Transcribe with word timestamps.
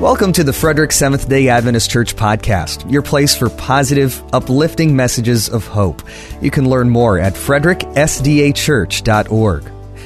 Welcome 0.00 0.32
to 0.34 0.44
the 0.44 0.52
Frederick 0.52 0.92
Seventh 0.92 1.28
day 1.28 1.48
Adventist 1.48 1.90
Church 1.90 2.14
podcast, 2.14 2.88
your 2.88 3.02
place 3.02 3.34
for 3.34 3.50
positive, 3.50 4.22
uplifting 4.32 4.94
messages 4.94 5.48
of 5.48 5.66
hope. 5.66 6.02
You 6.40 6.52
can 6.52 6.70
learn 6.70 6.88
more 6.88 7.18
at 7.18 7.32
fredericksdachurch.org. 7.32 9.64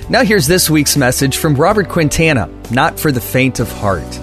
Now, 0.08 0.24
here's 0.24 0.46
this 0.46 0.70
week's 0.70 0.96
message 0.96 1.36
from 1.36 1.56
Robert 1.56 1.90
Quintana 1.90 2.48
Not 2.70 2.98
for 2.98 3.12
the 3.12 3.20
Faint 3.20 3.60
of 3.60 3.70
Heart. 3.70 4.14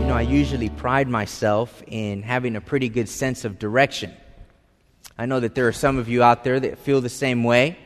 You 0.00 0.06
know, 0.06 0.14
I 0.14 0.26
usually 0.28 0.68
pride 0.68 1.08
myself 1.08 1.82
in 1.86 2.20
having 2.20 2.54
a 2.54 2.60
pretty 2.60 2.90
good 2.90 3.08
sense 3.08 3.46
of 3.46 3.58
direction. 3.58 4.12
I 5.16 5.24
know 5.24 5.40
that 5.40 5.54
there 5.54 5.68
are 5.68 5.72
some 5.72 5.96
of 5.96 6.10
you 6.10 6.22
out 6.22 6.44
there 6.44 6.60
that 6.60 6.76
feel 6.80 7.00
the 7.00 7.08
same 7.08 7.44
way. 7.44 7.78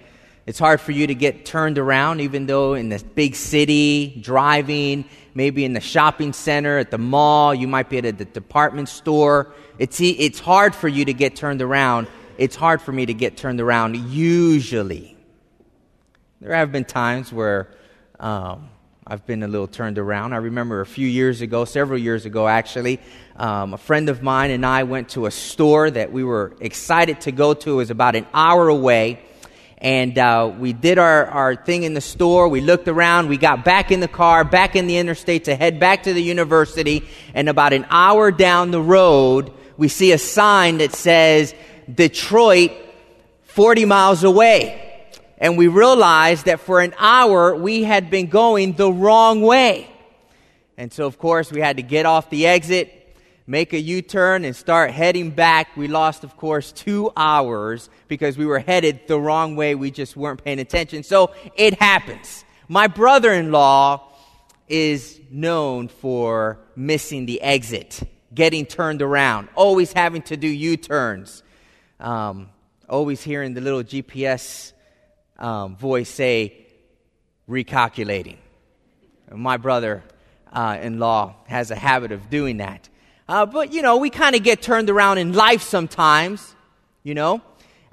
It's 0.44 0.58
hard 0.58 0.80
for 0.80 0.90
you 0.90 1.06
to 1.06 1.14
get 1.14 1.46
turned 1.46 1.78
around, 1.78 2.20
even 2.20 2.46
though 2.46 2.74
in 2.74 2.88
this 2.88 3.04
big 3.04 3.36
city, 3.36 4.18
driving, 4.20 5.04
maybe 5.34 5.64
in 5.64 5.72
the 5.72 5.80
shopping 5.80 6.32
center, 6.32 6.78
at 6.78 6.90
the 6.90 6.98
mall, 6.98 7.54
you 7.54 7.68
might 7.68 7.88
be 7.88 7.98
at 7.98 8.04
a 8.04 8.12
department 8.12 8.88
store. 8.88 9.52
It's, 9.78 10.00
it's 10.00 10.40
hard 10.40 10.74
for 10.74 10.88
you 10.88 11.04
to 11.04 11.12
get 11.12 11.36
turned 11.36 11.62
around. 11.62 12.08
It's 12.38 12.56
hard 12.56 12.82
for 12.82 12.90
me 12.90 13.06
to 13.06 13.14
get 13.14 13.36
turned 13.36 13.60
around, 13.60 13.94
usually. 14.10 15.16
There 16.40 16.52
have 16.52 16.72
been 16.72 16.86
times 16.86 17.32
where 17.32 17.68
um, 18.18 18.68
I've 19.06 19.24
been 19.24 19.44
a 19.44 19.48
little 19.48 19.68
turned 19.68 19.96
around. 19.96 20.32
I 20.32 20.38
remember 20.38 20.80
a 20.80 20.86
few 20.86 21.06
years 21.06 21.40
ago, 21.40 21.64
several 21.64 22.00
years 22.00 22.26
ago 22.26 22.48
actually, 22.48 22.98
um, 23.36 23.74
a 23.74 23.78
friend 23.78 24.08
of 24.08 24.24
mine 24.24 24.50
and 24.50 24.66
I 24.66 24.82
went 24.82 25.10
to 25.10 25.26
a 25.26 25.30
store 25.30 25.88
that 25.88 26.10
we 26.10 26.24
were 26.24 26.56
excited 26.60 27.20
to 27.22 27.32
go 27.32 27.54
to. 27.54 27.70
It 27.70 27.74
was 27.74 27.90
about 27.90 28.16
an 28.16 28.26
hour 28.34 28.68
away 28.68 29.22
and 29.82 30.16
uh, 30.16 30.52
we 30.56 30.72
did 30.72 30.98
our, 30.98 31.26
our 31.26 31.56
thing 31.56 31.82
in 31.82 31.92
the 31.92 32.00
store. 32.00 32.46
We 32.46 32.60
looked 32.60 32.86
around. 32.86 33.28
We 33.28 33.36
got 33.36 33.64
back 33.64 33.90
in 33.90 33.98
the 33.98 34.06
car, 34.06 34.44
back 34.44 34.76
in 34.76 34.86
the 34.86 34.96
interstate 34.96 35.44
to 35.44 35.56
head 35.56 35.80
back 35.80 36.04
to 36.04 36.12
the 36.12 36.22
university. 36.22 37.04
And 37.34 37.48
about 37.48 37.72
an 37.72 37.84
hour 37.90 38.30
down 38.30 38.70
the 38.70 38.80
road, 38.80 39.52
we 39.76 39.88
see 39.88 40.12
a 40.12 40.18
sign 40.18 40.78
that 40.78 40.92
says 40.92 41.52
Detroit 41.92 42.70
40 43.42 43.84
miles 43.86 44.22
away. 44.22 45.10
And 45.36 45.58
we 45.58 45.66
realized 45.66 46.44
that 46.44 46.60
for 46.60 46.80
an 46.80 46.94
hour 46.96 47.52
we 47.52 47.82
had 47.82 48.08
been 48.08 48.28
going 48.28 48.74
the 48.74 48.92
wrong 48.92 49.42
way. 49.42 49.90
And 50.76 50.92
so, 50.92 51.06
of 51.06 51.18
course, 51.18 51.50
we 51.50 51.60
had 51.60 51.78
to 51.78 51.82
get 51.82 52.06
off 52.06 52.30
the 52.30 52.46
exit, 52.46 53.01
make 53.46 53.72
a 53.72 53.80
U 53.80 54.02
turn 54.02 54.44
and 54.44 54.54
start 54.54 54.90
heading 54.90 55.30
back. 55.30 55.76
We 55.76 55.88
lost, 55.88 56.24
of 56.24 56.36
course, 56.36 56.72
two 56.72 57.12
hours 57.16 57.90
because 58.08 58.38
we 58.38 58.46
were 58.46 58.58
headed 58.58 59.08
the 59.08 59.18
wrong 59.18 59.56
way. 59.56 59.74
We 59.74 59.90
just 59.90 60.16
weren't 60.16 60.42
paying 60.42 60.60
attention. 60.60 61.02
So 61.02 61.32
it 61.56 61.80
happens. 61.80 62.44
My 62.68 62.86
brother 62.86 63.32
in 63.32 63.50
law 63.52 64.08
is 64.68 65.20
known 65.30 65.88
for 65.88 66.58
missing 66.76 67.26
the 67.26 67.42
exit, 67.42 68.00
getting 68.34 68.64
turned 68.64 69.02
around, 69.02 69.48
always 69.54 69.92
having 69.92 70.22
to 70.22 70.36
do 70.36 70.48
U 70.48 70.76
turns, 70.76 71.42
um, 72.00 72.48
always 72.88 73.22
hearing 73.22 73.54
the 73.54 73.60
little 73.60 73.82
GPS 73.82 74.72
um, 75.38 75.76
voice 75.76 76.08
say, 76.08 76.66
recalculating. 77.48 78.36
My 79.30 79.56
brother 79.56 80.02
uh, 80.52 80.78
in 80.80 80.98
law 80.98 81.34
has 81.46 81.70
a 81.70 81.76
habit 81.76 82.12
of 82.12 82.30
doing 82.30 82.58
that. 82.58 82.88
Uh, 83.32 83.46
but, 83.46 83.72
you 83.72 83.80
know, 83.80 83.96
we 83.96 84.10
kind 84.10 84.36
of 84.36 84.42
get 84.42 84.60
turned 84.60 84.90
around 84.90 85.16
in 85.16 85.32
life 85.32 85.62
sometimes, 85.62 86.54
you 87.02 87.14
know. 87.14 87.40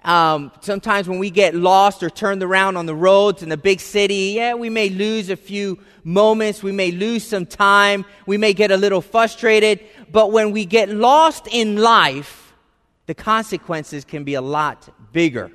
Um, 0.04 0.52
sometimes 0.60 1.08
when 1.08 1.18
we 1.18 1.30
get 1.30 1.56
lost 1.56 2.04
or 2.04 2.10
turned 2.10 2.44
around 2.44 2.76
on 2.76 2.86
the 2.86 2.94
roads 2.94 3.42
in 3.42 3.48
the 3.48 3.56
big 3.56 3.80
city, 3.80 4.34
yeah, 4.36 4.54
we 4.56 4.70
may 4.70 4.90
lose 4.90 5.30
a 5.30 5.38
few 5.38 5.80
moments. 6.04 6.62
We 6.62 6.74
may 6.74 6.92
lose 6.92 7.26
some 7.26 7.46
time. 7.46 8.04
We 8.26 8.38
may 8.38 8.52
get 8.52 8.70
a 8.70 8.76
little 8.76 9.00
frustrated. 9.00 9.80
But 10.12 10.34
when 10.34 10.52
we 10.52 10.66
get 10.66 10.90
lost 10.90 11.48
in 11.50 11.78
life, 11.78 12.54
the 13.06 13.16
consequences 13.16 14.04
can 14.04 14.26
be 14.26 14.34
a 14.34 14.42
lot 14.42 14.94
bigger. 15.14 15.54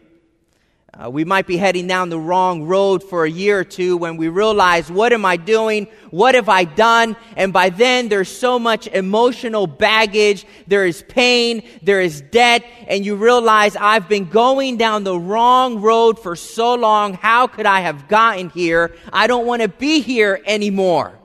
Uh, 0.97 1.11
we 1.11 1.25
might 1.25 1.47
be 1.47 1.57
heading 1.57 1.89
down 1.89 2.09
the 2.09 2.19
wrong 2.19 2.65
road 2.65 3.03
for 3.03 3.25
a 3.25 3.31
year 3.31 3.59
or 3.59 3.65
two 3.65 3.97
when 3.97 4.17
we 4.17 4.29
realize, 4.29 4.89
what 4.93 5.13
am 5.13 5.25
I 5.25 5.37
doing? 5.37 5.89
What 6.11 6.37
have 6.37 6.49
I 6.49 6.63
done? 6.65 7.17
And 7.37 7.53
by 7.53 7.71
then, 7.71 8.09
there's 8.09 8.29
so 8.29 8.61
much 8.61 8.87
emotional 8.87 9.67
baggage. 9.67 10.47
There 10.69 10.87
is 10.87 11.03
pain. 11.03 11.65
There 11.83 12.01
is 12.01 12.21
debt. 12.21 12.65
And 12.87 13.05
you 13.05 13.17
realize, 13.17 13.75
I've 13.75 14.09
been 14.09 14.29
going 14.29 14.77
down 14.77 15.03
the 15.03 15.19
wrong 15.19 15.81
road 15.81 16.21
for 16.21 16.37
so 16.37 16.75
long. 16.75 17.15
How 17.15 17.49
could 17.49 17.67
I 17.67 17.81
have 17.81 18.07
gotten 18.07 18.51
here? 18.51 18.95
I 19.13 19.27
don't 19.27 19.47
want 19.47 19.63
to 19.63 19.69
be 19.69 20.01
here 20.01 20.41
anymore. 20.47 21.19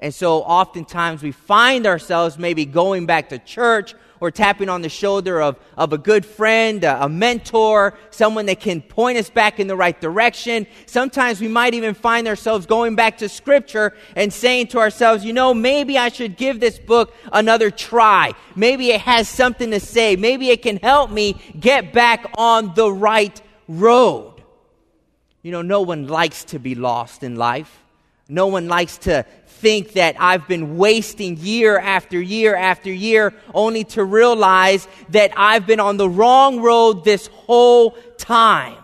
And 0.00 0.12
so 0.12 0.38
oftentimes 0.42 1.22
we 1.22 1.32
find 1.32 1.86
ourselves 1.86 2.38
maybe 2.38 2.64
going 2.66 3.06
back 3.06 3.28
to 3.30 3.38
church 3.38 3.94
or 4.20 4.30
tapping 4.30 4.68
on 4.68 4.82
the 4.82 4.88
shoulder 4.88 5.40
of, 5.40 5.58
of 5.76 5.92
a 5.92 5.98
good 5.98 6.24
friend, 6.24 6.82
a, 6.84 7.04
a 7.04 7.08
mentor, 7.08 7.94
someone 8.10 8.46
that 8.46 8.60
can 8.60 8.80
point 8.80 9.18
us 9.18 9.28
back 9.28 9.60
in 9.60 9.66
the 9.66 9.76
right 9.76 10.00
direction. 10.00 10.66
Sometimes 10.86 11.40
we 11.40 11.48
might 11.48 11.74
even 11.74 11.94
find 11.94 12.26
ourselves 12.26 12.66
going 12.66 12.96
back 12.96 13.18
to 13.18 13.28
scripture 13.28 13.94
and 14.16 14.32
saying 14.32 14.68
to 14.68 14.78
ourselves, 14.78 15.24
you 15.24 15.32
know, 15.32 15.52
maybe 15.52 15.98
I 15.98 16.08
should 16.08 16.36
give 16.36 16.58
this 16.58 16.78
book 16.78 17.14
another 17.32 17.70
try. 17.70 18.32
Maybe 18.56 18.90
it 18.90 19.02
has 19.02 19.28
something 19.28 19.70
to 19.72 19.80
say. 19.80 20.16
Maybe 20.16 20.48
it 20.50 20.62
can 20.62 20.78
help 20.78 21.10
me 21.10 21.34
get 21.58 21.92
back 21.92 22.24
on 22.36 22.74
the 22.74 22.90
right 22.90 23.40
road. 23.68 24.42
You 25.42 25.52
know, 25.52 25.62
no 25.62 25.82
one 25.82 26.08
likes 26.08 26.44
to 26.46 26.58
be 26.58 26.74
lost 26.74 27.22
in 27.22 27.36
life. 27.36 27.80
No 28.28 28.46
one 28.46 28.68
likes 28.68 28.96
to 28.98 29.26
think 29.54 29.92
that 29.94 30.16
I've 30.18 30.46
been 30.46 30.76
wasting 30.76 31.36
year 31.38 31.78
after 31.78 32.20
year 32.20 32.54
after 32.54 32.92
year 32.92 33.32
only 33.54 33.84
to 33.84 34.04
realize 34.04 34.86
that 35.10 35.32
I've 35.36 35.66
been 35.66 35.80
on 35.80 35.96
the 35.96 36.08
wrong 36.08 36.60
road 36.60 37.04
this 37.04 37.28
whole 37.28 37.92
time. 38.18 38.76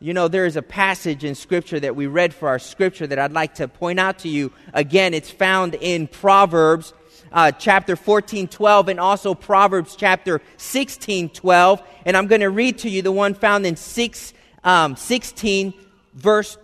You 0.00 0.14
know, 0.14 0.28
there 0.28 0.46
is 0.46 0.56
a 0.56 0.62
passage 0.62 1.24
in 1.24 1.34
Scripture 1.34 1.78
that 1.78 1.94
we 1.94 2.06
read 2.06 2.32
for 2.32 2.48
our 2.48 2.58
Scripture 2.58 3.06
that 3.06 3.18
I'd 3.18 3.32
like 3.32 3.56
to 3.56 3.68
point 3.68 4.00
out 4.00 4.20
to 4.20 4.28
you. 4.28 4.50
Again, 4.72 5.12
it's 5.12 5.30
found 5.30 5.74
in 5.74 6.08
Proverbs 6.08 6.94
uh, 7.30 7.52
chapter 7.52 7.96
14, 7.96 8.48
12, 8.48 8.88
and 8.88 8.98
also 8.98 9.34
Proverbs 9.34 9.94
chapter 9.96 10.40
16, 10.56 11.28
12. 11.30 11.82
And 12.06 12.16
I'm 12.16 12.26
going 12.26 12.40
to 12.40 12.50
read 12.50 12.78
to 12.78 12.88
you 12.88 13.02
the 13.02 13.12
one 13.12 13.34
found 13.34 13.66
in 13.66 13.76
6, 13.76 14.34
um, 14.64 14.96
16, 14.96 15.74
verse 16.14 16.58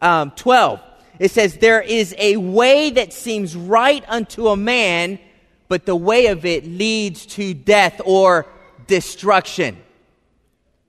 um, 0.00 0.30
12. 0.32 0.80
It 1.18 1.30
says, 1.30 1.56
There 1.58 1.80
is 1.80 2.14
a 2.18 2.36
way 2.36 2.90
that 2.90 3.12
seems 3.12 3.56
right 3.56 4.04
unto 4.08 4.48
a 4.48 4.56
man, 4.56 5.18
but 5.68 5.86
the 5.86 5.96
way 5.96 6.26
of 6.26 6.44
it 6.44 6.64
leads 6.64 7.26
to 7.26 7.54
death 7.54 8.00
or 8.04 8.46
destruction. 8.86 9.76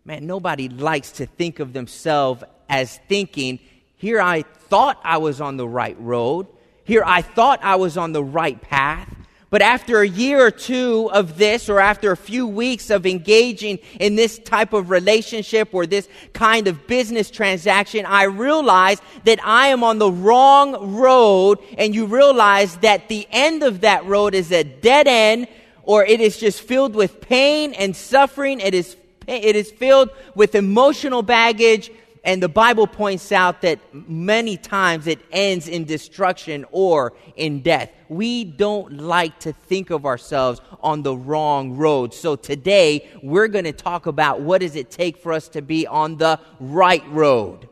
Man, 0.03 0.27
nobody 0.27 0.69
likes 0.69 1.13
to 1.13 1.25
think 1.25 1.59
of 1.59 1.73
themselves 1.73 2.43
as 2.69 2.99
thinking, 3.07 3.59
Here 3.95 4.21
I 4.21 4.41
thought 4.41 4.99
I 5.03 5.17
was 5.17 5.41
on 5.41 5.57
the 5.57 5.67
right 5.67 5.99
road. 5.99 6.47
Here 6.83 7.03
I 7.05 7.21
thought 7.21 7.63
I 7.63 7.75
was 7.75 7.97
on 7.97 8.11
the 8.11 8.23
right 8.23 8.61
path. 8.61 9.11
But 9.55 9.61
after 9.61 10.01
a 10.01 10.05
year 10.05 10.47
or 10.47 10.51
two 10.51 11.09
of 11.13 11.37
this, 11.37 11.69
or 11.69 11.79
after 11.79 12.11
a 12.11 12.17
few 12.17 12.45
weeks 12.45 12.89
of 12.89 13.05
engaging 13.05 13.79
in 14.01 14.17
this 14.17 14.37
type 14.37 14.73
of 14.73 14.89
relationship 14.89 15.73
or 15.73 15.85
this 15.85 16.09
kind 16.33 16.67
of 16.67 16.87
business 16.87 17.31
transaction, 17.31 18.05
I 18.05 18.23
realize 18.23 19.01
that 19.23 19.39
I 19.45 19.67
am 19.67 19.81
on 19.81 19.97
the 19.97 20.11
wrong 20.11 20.97
road. 20.97 21.59
And 21.77 21.95
you 21.95 22.05
realize 22.05 22.75
that 22.79 23.07
the 23.07 23.25
end 23.31 23.63
of 23.63 23.79
that 23.79 24.03
road 24.05 24.35
is 24.35 24.51
a 24.51 24.65
dead 24.65 25.07
end, 25.07 25.47
or 25.83 26.03
it 26.03 26.19
is 26.19 26.37
just 26.37 26.59
filled 26.59 26.93
with 26.93 27.21
pain 27.21 27.73
and 27.75 27.95
suffering. 27.95 28.59
It 28.59 28.73
is, 28.73 28.97
it 29.25 29.55
is 29.55 29.71
filled 29.71 30.09
with 30.35 30.55
emotional 30.55 31.21
baggage 31.21 31.91
and 32.25 32.41
the 32.41 32.49
Bible 32.49 32.87
points 32.87 33.31
out 33.31 33.61
that 33.61 33.79
many 33.93 34.57
times 34.57 35.05
it 35.05 35.19
ends 35.31 35.67
in 35.67 35.85
destruction 35.85 36.65
or 36.71 37.13
in 37.35 37.61
death. 37.61 37.91
We 38.09 38.43
don't 38.43 38.97
like 38.97 39.39
to 39.41 39.53
think 39.53 39.91
of 39.91 40.07
ourselves 40.07 40.59
on 40.81 41.03
the 41.03 41.15
wrong 41.15 41.77
road. 41.77 42.15
So 42.15 42.35
today 42.35 43.07
we're 43.21 43.47
going 43.47 43.65
to 43.65 43.71
talk 43.71 44.07
about 44.07 44.41
what 44.41 44.61
does 44.61 44.75
it 44.75 44.89
take 44.89 45.17
for 45.17 45.33
us 45.33 45.47
to 45.49 45.61
be 45.61 45.85
on 45.85 46.17
the 46.17 46.39
right 46.59 47.07
road. 47.09 47.69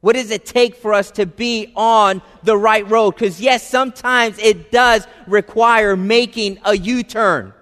What 0.00 0.16
does 0.16 0.30
it 0.30 0.46
take 0.46 0.76
for 0.76 0.94
us 0.94 1.10
to 1.12 1.26
be 1.26 1.70
on 1.76 2.22
the 2.42 2.56
right 2.56 2.88
road? 2.88 3.12
Because 3.12 3.38
yes, 3.38 3.68
sometimes 3.68 4.38
it 4.38 4.72
does 4.72 5.06
require 5.26 5.94
making 5.94 6.58
a 6.64 6.74
U-turn. 6.74 7.52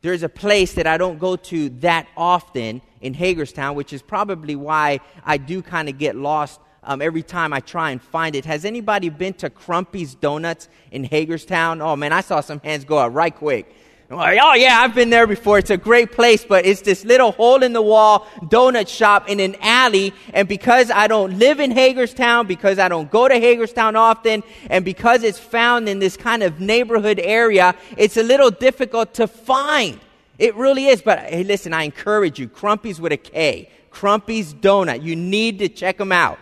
There's 0.00 0.22
a 0.22 0.30
place 0.30 0.72
that 0.74 0.86
I 0.86 0.96
don't 0.96 1.18
go 1.18 1.36
to 1.36 1.68
that 1.80 2.08
often 2.16 2.80
in 3.02 3.14
Hagerstown, 3.14 3.74
which 3.74 3.92
is 3.92 4.00
probably 4.00 4.56
why 4.56 5.00
I 5.24 5.36
do 5.36 5.60
kind 5.60 5.88
of 5.88 5.98
get 5.98 6.16
lost 6.16 6.60
um, 6.84 7.02
every 7.02 7.22
time 7.22 7.52
I 7.52 7.60
try 7.60 7.90
and 7.90 8.00
find 8.00 8.34
it. 8.34 8.44
Has 8.44 8.64
anybody 8.64 9.08
been 9.08 9.34
to 9.34 9.50
Krumpe's 9.50 10.14
Donuts 10.14 10.68
in 10.90 11.04
Hagerstown? 11.04 11.82
Oh 11.82 11.96
man, 11.96 12.12
I 12.12 12.22
saw 12.22 12.40
some 12.40 12.60
hands 12.60 12.84
go 12.84 12.98
up 12.98 13.12
right 13.14 13.34
quick. 13.34 13.74
Oh 14.14 14.52
yeah, 14.54 14.80
I've 14.80 14.94
been 14.94 15.08
there 15.08 15.26
before. 15.26 15.58
It's 15.58 15.70
a 15.70 15.76
great 15.78 16.12
place, 16.12 16.44
but 16.44 16.66
it's 16.66 16.82
this 16.82 17.02
little 17.02 17.32
hole 17.32 17.62
in 17.62 17.72
the 17.72 17.80
wall 17.80 18.26
donut 18.42 18.86
shop 18.86 19.26
in 19.26 19.40
an 19.40 19.56
alley. 19.62 20.12
And 20.34 20.46
because 20.46 20.90
I 20.90 21.06
don't 21.06 21.38
live 21.38 21.60
in 21.60 21.70
Hagerstown, 21.70 22.46
because 22.46 22.78
I 22.78 22.88
don't 22.88 23.10
go 23.10 23.26
to 23.26 23.34
Hagerstown 23.34 23.96
often, 23.96 24.42
and 24.68 24.84
because 24.84 25.22
it's 25.22 25.38
found 25.38 25.88
in 25.88 25.98
this 25.98 26.18
kind 26.18 26.42
of 26.42 26.60
neighborhood 26.60 27.20
area, 27.20 27.74
it's 27.96 28.18
a 28.18 28.22
little 28.22 28.50
difficult 28.50 29.14
to 29.14 29.26
find. 29.26 29.98
It 30.42 30.56
really 30.56 30.86
is. 30.86 31.00
But 31.00 31.20
hey, 31.20 31.44
listen, 31.44 31.72
I 31.72 31.84
encourage 31.84 32.40
you. 32.40 32.48
Krumpe's 32.48 33.00
with 33.00 33.12
a 33.12 33.16
K. 33.16 33.70
Krumpe's 33.92 34.52
Donut. 34.52 35.00
You 35.00 35.14
need 35.14 35.60
to 35.60 35.68
check 35.68 35.98
them 35.98 36.10
out. 36.10 36.36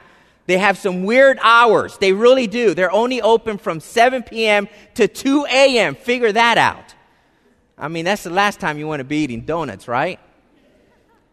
They 0.47 0.56
have 0.56 0.79
some 0.79 1.05
weird 1.05 1.38
hours. 1.43 1.99
They 1.99 2.14
really 2.14 2.47
do. 2.47 2.73
They're 2.73 2.91
only 2.91 3.20
open 3.20 3.58
from 3.58 3.79
7 3.79 4.23
p.m. 4.23 4.69
to 4.94 5.06
2 5.06 5.44
a.m. 5.44 5.94
Figure 5.94 6.32
that 6.32 6.56
out. 6.56 6.94
I 7.76 7.88
mean, 7.88 8.06
that's 8.06 8.23
the 8.23 8.31
last 8.31 8.58
time 8.58 8.79
you 8.79 8.87
want 8.87 9.00
to 9.00 9.05
be 9.05 9.19
eating 9.19 9.43
donuts, 9.43 9.87
right? 9.87 10.19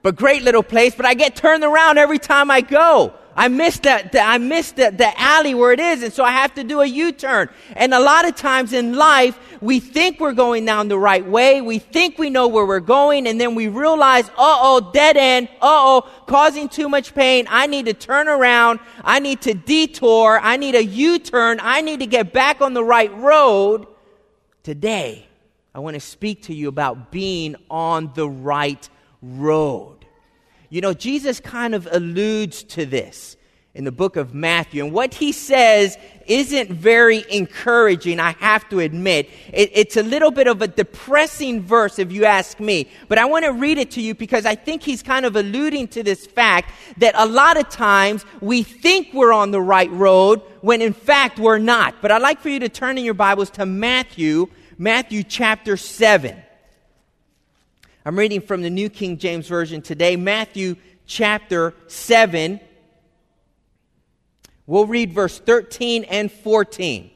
But 0.02 0.18
great 0.18 0.44
little 0.44 0.62
place, 0.62 0.94
but 0.94 1.06
I 1.06 1.14
get 1.14 1.38
turned 1.38 1.64
around 1.64 1.98
every 1.98 2.20
time 2.20 2.52
I 2.52 2.60
go. 2.60 3.14
I 3.34 3.48
miss 3.48 3.80
that, 3.80 4.14
I 4.14 4.40
miss 4.40 4.72
the, 4.72 4.92
the 4.92 5.18
alley 5.18 5.54
where 5.54 5.72
it 5.72 5.80
is, 5.80 6.04
and 6.04 6.12
so 6.12 6.26
I 6.26 6.32
have 6.32 6.56
to 6.56 6.66
do 6.66 6.82
a 6.82 6.86
U-turn. 6.86 7.50
And 7.76 7.94
a 7.94 8.00
lot 8.00 8.28
of 8.28 8.36
times 8.36 8.74
in 8.74 8.96
life, 8.96 9.40
we 9.62 9.80
think 9.80 10.20
we're 10.20 10.34
going 10.34 10.66
down 10.66 10.88
the 10.88 10.98
right 10.98 11.26
way. 11.26 11.62
We 11.62 11.80
think 11.80 12.18
we 12.18 12.30
know 12.30 12.48
where 12.48 12.66
we're 12.66 12.80
going, 12.80 13.28
and 13.28 13.40
then 13.40 13.56
we 13.56 13.68
realize, 13.68 14.30
uh-oh, 14.30 14.92
dead 14.94 15.18
end, 15.18 15.50
uh-oh, 15.62 16.10
causing 16.28 16.70
too 16.70 16.90
much 16.90 17.16
pain. 17.16 17.48
I 17.50 17.68
need 17.68 17.86
to 17.86 17.94
turn 17.94 18.28
around. 18.28 18.80
I 19.04 19.20
need 19.20 19.42
to 19.42 19.54
detour. 19.54 20.40
I 20.42 20.58
need 20.58 20.76
a 20.76 20.84
U-turn. 20.84 21.60
I 21.62 21.82
need 21.82 22.00
to 22.02 22.08
get 22.08 22.34
back 22.34 22.62
on 22.62 22.74
the 22.74 22.84
right 22.84 23.16
road. 23.18 23.88
Today, 24.64 25.26
I 25.74 25.80
want 25.80 25.94
to 25.94 26.00
speak 26.00 26.44
to 26.44 26.54
you 26.54 26.68
about 26.68 27.12
being 27.12 27.56
on 27.70 28.12
the 28.16 28.28
right 28.28 28.90
road. 29.22 30.06
You 30.70 30.82
know, 30.82 30.94
Jesus 30.94 31.40
kind 31.40 31.74
of 31.74 31.88
alludes 31.90 32.64
to 32.64 32.86
this 32.86 33.37
in 33.78 33.84
the 33.84 33.92
book 33.92 34.16
of 34.16 34.34
Matthew. 34.34 34.84
And 34.84 34.92
what 34.92 35.14
he 35.14 35.32
says 35.32 36.00
isn't 36.26 36.72
very 36.72 37.24
encouraging, 37.30 38.20
I 38.20 38.32
have 38.40 38.68
to 38.70 38.80
admit. 38.80 39.30
It, 39.54 39.70
it's 39.72 39.96
a 39.96 40.02
little 40.02 40.32
bit 40.32 40.48
of 40.48 40.64
a 40.64 40.68
depressing 40.68 41.62
verse, 41.62 42.00
if 42.00 42.12
you 42.12 42.26
ask 42.26 42.60
me. 42.60 42.90
But 43.08 43.20
I 43.20 43.26
want 43.26 43.46
to 43.46 43.54
read 43.54 43.78
it 43.78 43.92
to 43.92 44.02
you 44.02 44.16
because 44.16 44.48
I 44.48 44.56
think 44.56 44.82
he's 44.82 45.04
kind 45.04 45.28
of 45.28 45.36
alluding 45.36 45.90
to 45.90 46.02
this 46.02 46.26
fact 46.26 46.72
that 46.98 47.14
a 47.16 47.28
lot 47.28 47.56
of 47.56 47.70
times 47.70 48.26
we 48.42 48.64
think 48.64 49.14
we're 49.14 49.32
on 49.32 49.52
the 49.52 49.62
right 49.62 49.92
road 49.92 50.42
when 50.62 50.82
in 50.82 50.94
fact 50.94 51.38
we're 51.38 51.60
not. 51.60 52.02
But 52.02 52.12
I'd 52.12 52.24
like 52.24 52.40
for 52.42 52.50
you 52.50 52.60
to 52.62 52.70
turn 52.70 52.98
in 52.98 53.06
your 53.06 53.14
Bibles 53.14 53.52
to 53.52 53.68
Matthew, 53.68 54.48
Matthew 54.80 55.22
chapter 55.22 55.78
7. 55.78 56.36
I'm 58.04 58.18
reading 58.18 58.42
from 58.42 58.64
the 58.64 58.72
New 58.72 58.90
King 58.90 59.20
James 59.20 59.48
Version 59.48 59.84
today, 59.84 60.16
Matthew 60.16 60.78
chapter 61.06 61.76
7. 61.86 62.60
We'll 64.68 64.86
read 64.86 65.14
verse 65.14 65.40
13 65.40 66.04
and 66.04 66.32
14. 66.32 67.10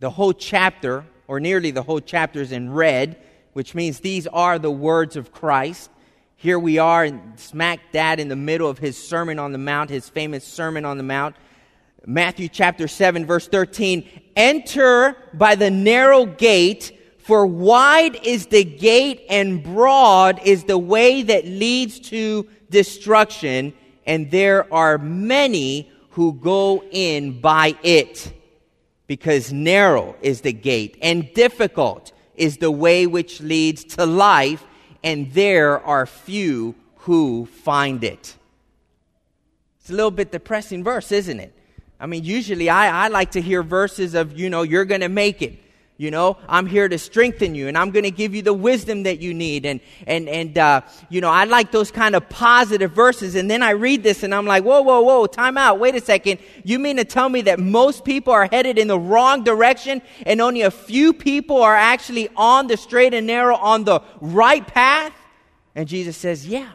The 0.00 0.10
whole 0.10 0.32
chapter, 0.32 1.06
or 1.28 1.38
nearly 1.40 1.70
the 1.70 1.82
whole 1.82 2.00
chapter, 2.00 2.40
is 2.40 2.50
in 2.50 2.72
red, 2.72 3.16
which 3.52 3.74
means 3.74 4.00
these 4.00 4.26
are 4.26 4.58
the 4.58 4.70
words 4.70 5.16
of 5.16 5.32
Christ. 5.32 5.90
Here 6.36 6.58
we 6.58 6.78
are, 6.78 7.08
smack 7.36 7.92
dab 7.92 8.18
in 8.18 8.28
the 8.28 8.36
middle 8.36 8.68
of 8.68 8.78
his 8.78 8.96
Sermon 8.98 9.38
on 9.38 9.52
the 9.52 9.58
Mount, 9.58 9.90
his 9.90 10.08
famous 10.08 10.44
Sermon 10.44 10.84
on 10.84 10.96
the 10.96 11.04
Mount. 11.04 11.36
Matthew 12.04 12.48
chapter 12.48 12.88
7, 12.88 13.24
verse 13.26 13.46
13. 13.46 14.08
Enter 14.34 15.16
by 15.34 15.54
the 15.54 15.70
narrow 15.70 16.26
gate 16.26 16.98
for 17.18 17.46
wide 17.46 18.16
is 18.24 18.46
the 18.46 18.64
gate 18.64 19.24
and 19.30 19.62
broad 19.62 20.40
is 20.44 20.64
the 20.64 20.78
way 20.78 21.22
that 21.22 21.44
leads 21.44 22.00
to 22.00 22.48
destruction, 22.70 23.72
and 24.10 24.28
there 24.32 24.66
are 24.74 24.98
many 24.98 25.88
who 26.10 26.32
go 26.32 26.82
in 26.90 27.40
by 27.40 27.76
it. 27.84 28.32
Because 29.06 29.52
narrow 29.52 30.16
is 30.20 30.40
the 30.40 30.52
gate 30.52 30.98
and 31.00 31.32
difficult 31.32 32.10
is 32.34 32.56
the 32.56 32.72
way 32.72 33.06
which 33.06 33.40
leads 33.40 33.84
to 33.84 34.06
life, 34.06 34.64
and 35.04 35.30
there 35.32 35.78
are 35.86 36.06
few 36.06 36.74
who 36.96 37.46
find 37.46 38.02
it. 38.02 38.34
It's 39.80 39.90
a 39.90 39.94
little 39.94 40.10
bit 40.10 40.32
depressing 40.32 40.82
verse, 40.82 41.12
isn't 41.12 41.38
it? 41.38 41.54
I 42.00 42.06
mean, 42.06 42.24
usually 42.24 42.68
I, 42.68 43.04
I 43.04 43.08
like 43.08 43.30
to 43.32 43.40
hear 43.40 43.62
verses 43.62 44.14
of, 44.14 44.36
you 44.36 44.50
know, 44.50 44.62
you're 44.62 44.86
going 44.86 45.02
to 45.02 45.08
make 45.08 45.40
it. 45.40 45.56
You 46.00 46.10
know, 46.10 46.38
I'm 46.48 46.64
here 46.64 46.88
to 46.88 46.96
strengthen 46.96 47.54
you 47.54 47.68
and 47.68 47.76
I'm 47.76 47.90
going 47.90 48.04
to 48.04 48.10
give 48.10 48.34
you 48.34 48.40
the 48.40 48.54
wisdom 48.54 49.02
that 49.02 49.20
you 49.20 49.34
need. 49.34 49.66
And, 49.66 49.80
and, 50.06 50.30
and, 50.30 50.56
uh, 50.56 50.80
you 51.10 51.20
know, 51.20 51.28
I 51.28 51.44
like 51.44 51.72
those 51.72 51.90
kind 51.90 52.16
of 52.16 52.26
positive 52.30 52.92
verses. 52.92 53.34
And 53.34 53.50
then 53.50 53.62
I 53.62 53.72
read 53.72 54.02
this 54.02 54.22
and 54.22 54.34
I'm 54.34 54.46
like, 54.46 54.64
whoa, 54.64 54.80
whoa, 54.80 55.02
whoa, 55.02 55.26
time 55.26 55.58
out. 55.58 55.78
Wait 55.78 55.94
a 55.94 56.00
second. 56.00 56.40
You 56.64 56.78
mean 56.78 56.96
to 56.96 57.04
tell 57.04 57.28
me 57.28 57.42
that 57.42 57.58
most 57.58 58.06
people 58.06 58.32
are 58.32 58.46
headed 58.46 58.78
in 58.78 58.88
the 58.88 58.98
wrong 58.98 59.44
direction 59.44 60.00
and 60.24 60.40
only 60.40 60.62
a 60.62 60.70
few 60.70 61.12
people 61.12 61.60
are 61.60 61.76
actually 61.76 62.30
on 62.34 62.66
the 62.66 62.78
straight 62.78 63.12
and 63.12 63.26
narrow 63.26 63.56
on 63.56 63.84
the 63.84 64.00
right 64.22 64.66
path? 64.66 65.12
And 65.74 65.86
Jesus 65.86 66.16
says, 66.16 66.46
yeah, 66.46 66.70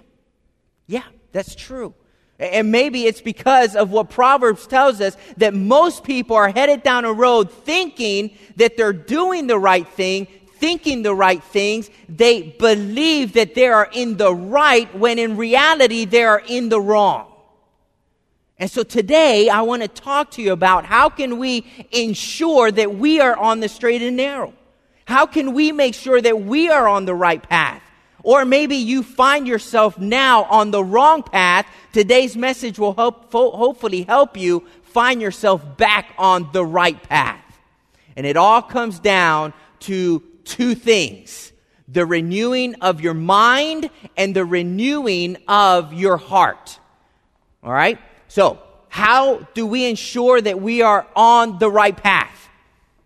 yeah, 0.85 1.05
that's 1.31 1.55
true. 1.55 1.95
And 2.37 2.71
maybe 2.71 3.05
it's 3.05 3.21
because 3.21 3.75
of 3.75 3.91
what 3.91 4.09
Proverbs 4.09 4.67
tells 4.67 4.99
us 4.99 5.15
that 5.37 5.53
most 5.53 6.03
people 6.03 6.35
are 6.35 6.49
headed 6.49 6.83
down 6.83 7.05
a 7.05 7.13
road 7.13 7.49
thinking 7.49 8.37
that 8.57 8.75
they're 8.75 8.91
doing 8.91 9.47
the 9.47 9.57
right 9.57 9.87
thing, 9.87 10.27
thinking 10.55 11.01
the 11.01 11.15
right 11.15 11.41
things. 11.41 11.89
They 12.09 12.41
believe 12.43 13.33
that 13.33 13.55
they 13.55 13.67
are 13.67 13.89
in 13.93 14.17
the 14.17 14.33
right 14.33 14.93
when 14.93 15.17
in 15.17 15.37
reality 15.37 16.03
they 16.03 16.23
are 16.23 16.43
in 16.45 16.67
the 16.67 16.81
wrong. 16.81 17.31
And 18.57 18.69
so 18.69 18.83
today 18.83 19.47
I 19.49 19.61
want 19.61 19.81
to 19.83 19.87
talk 19.87 20.31
to 20.31 20.41
you 20.41 20.51
about 20.51 20.85
how 20.85 21.09
can 21.09 21.39
we 21.39 21.65
ensure 21.91 22.69
that 22.71 22.95
we 22.95 23.21
are 23.21 23.35
on 23.35 23.61
the 23.61 23.69
straight 23.69 24.01
and 24.01 24.17
narrow? 24.17 24.53
How 25.05 25.25
can 25.25 25.53
we 25.53 25.71
make 25.71 25.93
sure 25.93 26.21
that 26.21 26.41
we 26.41 26.69
are 26.69 26.87
on 26.87 27.05
the 27.05 27.13
right 27.13 27.41
path? 27.41 27.81
Or 28.25 28.43
maybe 28.43 28.75
you 28.75 29.03
find 29.03 29.47
yourself 29.47 29.99
now 29.99 30.45
on 30.45 30.71
the 30.71 30.83
wrong 30.83 31.21
path. 31.21 31.67
Today's 31.93 32.35
message 32.35 32.79
will 32.79 32.95
help, 32.95 33.31
hopefully 33.31 34.01
help 34.01 34.35
you 34.35 34.65
find 34.81 35.21
yourself 35.21 35.77
back 35.77 36.11
on 36.17 36.49
the 36.51 36.65
right 36.65 37.01
path. 37.03 37.39
And 38.15 38.25
it 38.25 38.35
all 38.35 38.63
comes 38.63 38.97
down 38.97 39.53
to 39.81 40.23
two 40.43 40.73
things 40.73 41.51
the 41.87 42.03
renewing 42.03 42.73
of 42.81 42.99
your 42.99 43.13
mind 43.13 43.91
and 44.17 44.35
the 44.35 44.43
renewing 44.43 45.37
of 45.47 45.93
your 45.93 46.17
heart. 46.17 46.79
All 47.63 47.71
right? 47.71 47.99
So, 48.27 48.57
how 48.89 49.47
do 49.53 49.67
we 49.67 49.85
ensure 49.85 50.41
that 50.41 50.59
we 50.59 50.81
are 50.81 51.05
on 51.15 51.59
the 51.59 51.69
right 51.69 51.95
path? 51.95 52.44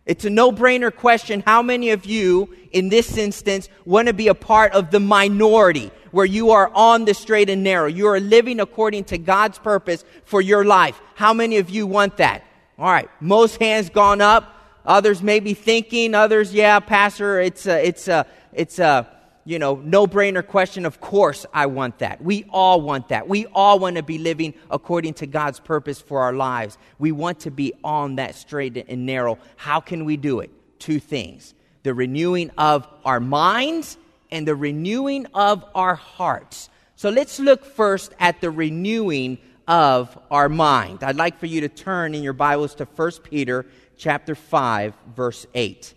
It's 0.10 0.26
a 0.26 0.30
no 0.32 0.52
brainer 0.52 0.94
question. 0.94 1.44
How 1.46 1.62
many 1.62 1.92
of 1.92 2.04
you, 2.04 2.50
in 2.72 2.90
this 2.90 3.16
instance, 3.16 3.70
want 3.86 4.08
to 4.08 4.14
be 4.14 4.28
a 4.28 4.34
part 4.34 4.72
of 4.72 4.90
the 4.90 5.00
minority 5.00 5.92
where 6.10 6.26
you 6.26 6.50
are 6.50 6.72
on 6.74 7.06
the 7.06 7.14
straight 7.14 7.48
and 7.48 7.64
narrow? 7.64 7.86
You 7.86 8.08
are 8.08 8.20
living 8.20 8.60
according 8.60 9.04
to 9.06 9.20
God's 9.20 9.60
purpose 9.60 10.04
for 10.26 10.42
your 10.42 10.66
life. 10.66 11.00
How 11.14 11.32
many 11.32 11.58
of 11.58 11.70
you 11.70 11.86
want 11.86 12.18
that? 12.18 12.44
All 12.80 12.90
right. 12.92 13.08
Most 13.20 13.58
hands 13.58 13.92
gone 13.92 14.20
up. 14.20 14.56
Others 14.84 15.22
may 15.22 15.40
be 15.40 15.54
thinking. 15.54 16.16
Others, 16.16 16.56
yeah, 16.56 16.80
Pastor, 16.80 17.40
it's 17.40 17.68
a, 17.68 17.88
it's 17.88 18.08
a, 18.08 18.26
it's 18.52 18.80
a, 18.80 19.08
you 19.50 19.58
know, 19.58 19.78
no 19.78 20.06
brainer 20.06 20.46
question. 20.46 20.86
Of 20.86 21.02
course, 21.02 21.44
I 21.52 21.66
want 21.66 21.98
that. 22.00 22.24
We 22.24 22.46
all 22.52 22.82
want 22.82 23.10
that. 23.10 23.28
We 23.28 23.48
all 23.48 23.80
want 23.80 23.96
to 23.96 24.04
be 24.04 24.20
living 24.20 24.54
according 24.70 25.16
to 25.16 25.26
God's 25.26 25.60
purpose 25.60 26.00
for 26.00 26.22
our 26.22 26.34
lives. 26.34 26.78
We 27.00 27.12
want 27.12 27.40
to 27.42 27.52
be 27.52 27.74
on 27.84 28.18
that 28.18 28.36
straight 28.36 28.78
and 28.88 29.08
narrow. 29.08 29.40
How 29.56 29.80
can 29.80 30.06
we 30.06 30.18
do 30.18 30.42
it? 30.42 30.52
Two 30.78 31.00
things 31.00 31.56
the 31.82 31.96
renewing 31.96 32.52
of 32.60 32.88
our 33.04 33.20
minds 33.20 33.98
and 34.30 34.48
the 34.48 34.56
renewing 34.56 35.26
of 35.34 35.66
our 35.74 35.96
hearts. 35.96 36.70
So 36.96 37.10
let's 37.10 37.40
look 37.40 37.66
first 37.66 38.14
at 38.20 38.42
the 38.42 38.52
renewing 38.52 39.40
of 39.68 40.16
our 40.30 40.48
mind. 40.48 41.04
I'd 41.04 41.16
like 41.16 41.40
for 41.40 41.48
you 41.48 41.62
to 41.62 41.70
turn 41.70 42.14
in 42.14 42.22
your 42.22 42.34
Bibles 42.34 42.76
to 42.76 42.86
1 42.86 43.12
Peter 43.24 43.66
chapter 43.98 44.36
5 44.36 44.94
verse 45.16 45.48
8. 45.56 45.96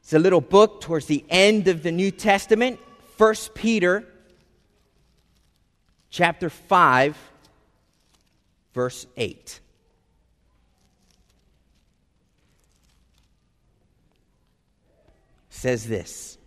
It's 0.00 0.12
a 0.12 0.18
little 0.18 0.40
book 0.40 0.80
towards 0.80 1.06
the 1.06 1.24
end 1.28 1.68
of 1.68 1.82
the 1.82 1.92
New 1.92 2.10
Testament, 2.10 2.80
1 3.16 3.34
Peter 3.54 4.04
chapter 6.10 6.50
5 6.50 7.16
verse 8.74 9.06
8. 9.16 9.60
Says 15.50 15.86
this. 15.86 16.38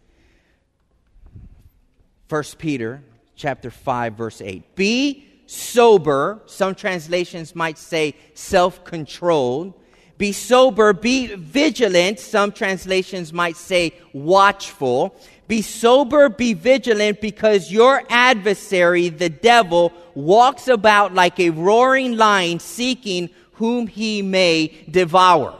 1 2.29 2.43
Peter 2.57 3.03
chapter 3.35 3.69
5 3.69 4.13
verse 4.13 4.41
8. 4.41 4.75
Be 4.75 5.27
sober, 5.45 6.41
some 6.47 6.73
translations 6.73 7.55
might 7.55 7.77
say 7.77 8.15
self-controlled 8.33 9.73
Be 10.17 10.31
sober, 10.31 10.93
be 10.93 11.33
vigilant. 11.35 12.19
Some 12.19 12.51
translations 12.51 13.33
might 13.33 13.57
say 13.57 13.93
watchful. 14.13 15.15
Be 15.47 15.61
sober, 15.61 16.29
be 16.29 16.53
vigilant, 16.53 17.19
because 17.19 17.71
your 17.71 18.03
adversary, 18.09 19.09
the 19.09 19.29
devil, 19.29 19.91
walks 20.15 20.67
about 20.67 21.13
like 21.13 21.39
a 21.39 21.49
roaring 21.49 22.15
lion 22.15 22.59
seeking 22.59 23.29
whom 23.53 23.87
he 23.87 24.21
may 24.21 24.71
devour. 24.89 25.57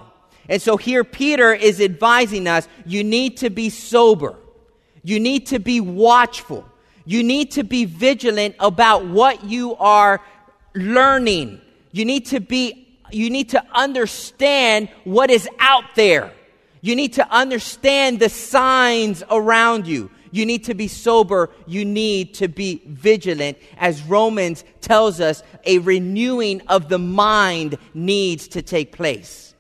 And 0.48 0.62
so 0.62 0.78
here 0.78 1.04
Peter 1.04 1.54
is 1.54 1.82
advising 1.82 2.48
us 2.48 2.68
you 2.86 3.04
need 3.04 3.38
to 3.38 3.50
be 3.50 3.70
sober, 3.70 4.36
you 5.04 5.20
need 5.20 5.48
to 5.48 5.60
be 5.60 5.82
watchful, 5.82 6.66
you 7.06 7.24
need 7.24 7.52
to 7.52 7.64
be 7.64 7.86
vigilant 7.86 8.56
about 8.60 9.06
what 9.06 9.44
you 9.44 9.76
are 9.76 10.22
learning. 10.74 11.60
You 11.92 12.06
need 12.06 12.26
to 12.28 12.40
be 12.40 12.83
you 13.14 13.30
need 13.30 13.50
to 13.50 13.64
understand 13.74 14.90
what 15.04 15.30
is 15.30 15.48
out 15.60 15.84
there. 15.96 16.32
You 16.82 16.96
need 16.96 17.14
to 17.14 17.30
understand 17.30 18.20
the 18.20 18.30
signs 18.30 19.24
around 19.30 19.88
you. 19.88 20.12
You 20.32 20.46
need 20.46 20.66
to 20.66 20.74
be 20.74 20.88
sober. 20.88 21.52
You 21.68 21.86
need 21.86 22.34
to 22.36 22.48
be 22.48 22.82
vigilant. 22.86 23.58
As 23.78 24.02
Romans 24.02 24.64
tells 24.82 25.22
us, 25.22 25.44
a 25.64 25.78
renewing 25.78 26.62
of 26.68 26.90
the 26.90 26.98
mind 26.98 27.78
needs 27.94 28.48
to 28.50 28.62
take 28.62 28.92
place. 28.92 29.54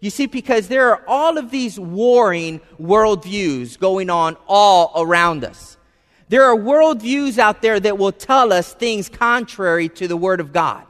You 0.00 0.10
see, 0.10 0.26
because 0.26 0.68
there 0.68 0.90
are 0.90 1.02
all 1.06 1.38
of 1.38 1.50
these 1.50 1.78
warring 1.78 2.60
worldviews 2.80 3.78
going 3.78 4.10
on 4.10 4.36
all 4.46 4.92
around 4.96 5.44
us. 5.44 5.76
There 6.28 6.44
are 6.44 6.56
worldviews 6.56 7.38
out 7.38 7.60
there 7.60 7.78
that 7.78 7.98
will 7.98 8.12
tell 8.12 8.52
us 8.52 8.72
things 8.72 9.08
contrary 9.08 9.88
to 9.90 10.08
the 10.08 10.16
Word 10.16 10.40
of 10.40 10.52
God. 10.52 10.86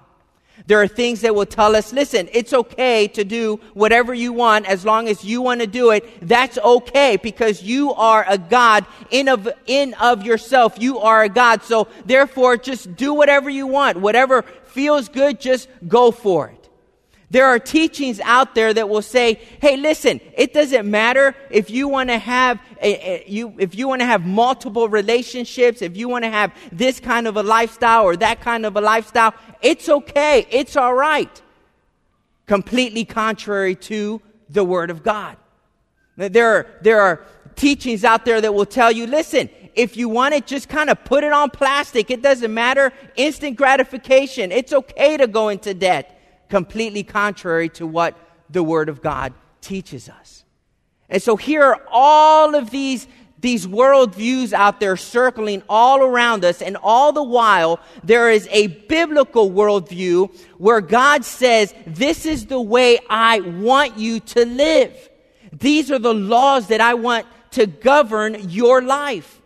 There 0.67 0.81
are 0.81 0.89
things 0.89 1.23
that 1.23 1.35
will 1.35 1.47
tell 1.47 1.75
us, 1.75 1.93
listen, 1.93 2.29
it's 2.33 2.53
okay 2.53 3.09
to 3.09 3.25
do 3.25 3.61
whatever 3.75 4.15
you 4.15 4.33
want 4.33 4.67
as 4.67 4.85
long 4.85 5.09
as 5.09 5.25
you 5.25 5.43
want 5.43 5.61
to 5.61 5.67
do 5.67 5.91
it. 5.91 6.07
That's 6.21 6.59
okay 6.59 7.17
because 7.17 7.63
you 7.63 7.93
are 7.95 8.25
a 8.29 8.39
God 8.39 8.87
in 9.11 9.29
of, 9.29 9.49
in 9.67 9.95
of 9.95 10.25
yourself. 10.25 10.77
You 10.79 11.01
are 11.01 11.25
a 11.25 11.29
God. 11.29 11.63
So 11.63 11.89
therefore, 12.05 12.57
just 12.57 12.97
do 12.97 13.15
whatever 13.15 13.51
you 13.51 13.67
want. 13.67 13.99
Whatever 13.99 14.43
feels 14.43 15.09
good, 15.09 15.41
just 15.41 15.69
go 15.87 16.11
for 16.11 16.49
it. 16.49 16.62
There 17.33 17.47
are 17.47 17.59
teachings 17.59 18.21
out 18.21 18.55
there 18.55 18.75
that 18.75 18.91
will 18.91 19.01
say, 19.01 19.41
"Hey, 19.59 19.79
listen, 19.79 20.21
it 20.37 20.53
doesn't 20.53 20.89
matter 20.89 21.35
if 21.49 21.71
you 21.71 21.89
want 21.89 22.11
to 22.11 22.19
have 22.19 22.61
a, 22.83 22.93
a, 22.93 23.25
you 23.27 23.55
if 23.59 23.75
you 23.75 23.89
want 23.89 24.03
to 24.03 24.07
have 24.07 24.27
multiple 24.27 24.87
relationships, 24.87 25.81
if 25.81 25.97
you 25.97 26.11
want 26.11 26.25
to 26.25 26.31
have 26.31 26.53
this 26.71 27.01
kind 27.01 27.27
of 27.27 27.39
a 27.39 27.43
lifestyle 27.43 28.03
or 28.03 28.17
that 28.17 28.43
kind 28.43 28.67
of 28.67 28.77
a 28.77 28.83
lifestyle, 28.83 29.33
it's 29.63 29.89
okay. 29.89 30.47
It's 30.51 30.77
all 30.77 30.93
right." 30.93 31.41
Completely 32.47 33.07
contrary 33.07 33.77
to 33.77 34.21
the 34.51 34.63
word 34.63 34.91
of 34.91 35.03
God. 35.03 35.39
There 36.19 36.49
are, 36.55 36.67
there 36.83 37.01
are 37.01 37.25
teachings 37.57 38.05
out 38.05 38.27
there 38.27 38.43
that 38.43 38.53
will 38.53 38.67
tell 38.67 38.93
you, 38.93 39.07
listen, 39.07 39.49
if 39.75 39.97
you 39.97 40.11
want 40.11 40.35
it, 40.35 40.47
just 40.47 40.69
kind 40.69 40.91
of 40.91 41.03
put 41.05 41.25
it 41.25 41.33
on 41.33 41.49
plastic. 41.49 42.11
It 42.11 42.21
doesn't 42.21 42.53
matter. 42.53 42.93
Instant 43.17 43.57
gratification. 43.57 44.53
It's 44.53 44.75
okay 44.75 45.17
to 45.17 45.27
go 45.27 45.49
into 45.49 45.73
debt 45.73 46.19
completely 46.53 47.03
contrary 47.03 47.71
to 47.71 47.87
what 47.87 48.15
the 48.51 48.63
Word 48.63 48.91
of 48.91 49.01
God 49.01 49.33
teaches 49.63 50.11
us. 50.11 50.45
And 51.09 51.23
so 51.23 51.35
here 51.35 51.63
are 51.63 51.81
all 51.91 52.55
of 52.55 52.69
these, 52.69 53.09
these 53.41 53.67
worldviews 53.67 54.53
out 54.53 54.79
there 54.79 54.99
circling 54.99 55.63
all 55.67 56.03
around 56.03 56.45
us, 56.45 56.61
and 56.61 56.77
all 56.83 57.11
the 57.11 57.23
while, 57.23 57.81
there 58.05 58.31
is 58.31 58.47
a 58.51 58.67
biblical 58.67 59.51
worldview 59.51 60.31
where 60.59 60.83
God 60.83 61.25
says, 61.25 61.73
This 61.87 62.27
is 62.27 62.45
the 62.45 62.61
way 62.61 62.99
I 63.09 63.41
want 63.41 63.97
you 63.97 64.21
to 64.21 64.45
live. 64.45 64.95
These 65.59 65.91
are 65.91 65.99
the 65.99 66.13
laws 66.13 66.67
that 66.67 66.83
I 66.83 66.93
want 66.93 67.27
to 67.53 67.65
govern 67.67 68.51
your 68.51 68.83
life. 68.83 69.41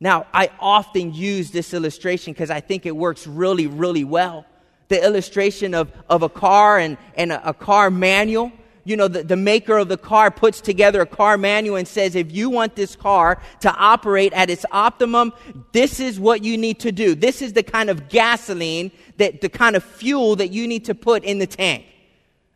Now, 0.00 0.26
I 0.34 0.50
often 0.58 1.14
use 1.14 1.52
this 1.52 1.72
illustration 1.72 2.32
because 2.32 2.50
I 2.50 2.58
think 2.58 2.84
it 2.84 2.96
works 2.96 3.28
really, 3.28 3.68
really 3.68 4.02
well 4.02 4.44
the 4.88 5.02
illustration 5.04 5.74
of, 5.74 5.90
of 6.08 6.22
a 6.22 6.28
car 6.28 6.78
and, 6.78 6.96
and 7.14 7.32
a, 7.32 7.50
a 7.50 7.54
car 7.54 7.90
manual. 7.90 8.52
You 8.84 8.96
know, 8.96 9.08
the, 9.08 9.24
the 9.24 9.36
maker 9.36 9.78
of 9.78 9.88
the 9.88 9.98
car 9.98 10.30
puts 10.30 10.60
together 10.60 11.00
a 11.00 11.06
car 11.06 11.36
manual 11.36 11.76
and 11.76 11.88
says, 11.88 12.14
if 12.14 12.30
you 12.30 12.48
want 12.50 12.76
this 12.76 12.94
car 12.94 13.42
to 13.60 13.74
operate 13.74 14.32
at 14.32 14.48
its 14.48 14.64
optimum, 14.70 15.32
this 15.72 15.98
is 15.98 16.20
what 16.20 16.44
you 16.44 16.56
need 16.56 16.78
to 16.80 16.92
do. 16.92 17.16
This 17.16 17.42
is 17.42 17.52
the 17.52 17.64
kind 17.64 17.90
of 17.90 18.08
gasoline 18.08 18.92
that, 19.16 19.40
the 19.40 19.48
kind 19.48 19.74
of 19.74 19.82
fuel 19.82 20.36
that 20.36 20.52
you 20.52 20.68
need 20.68 20.84
to 20.84 20.94
put 20.94 21.24
in 21.24 21.38
the 21.40 21.48
tank. 21.48 21.84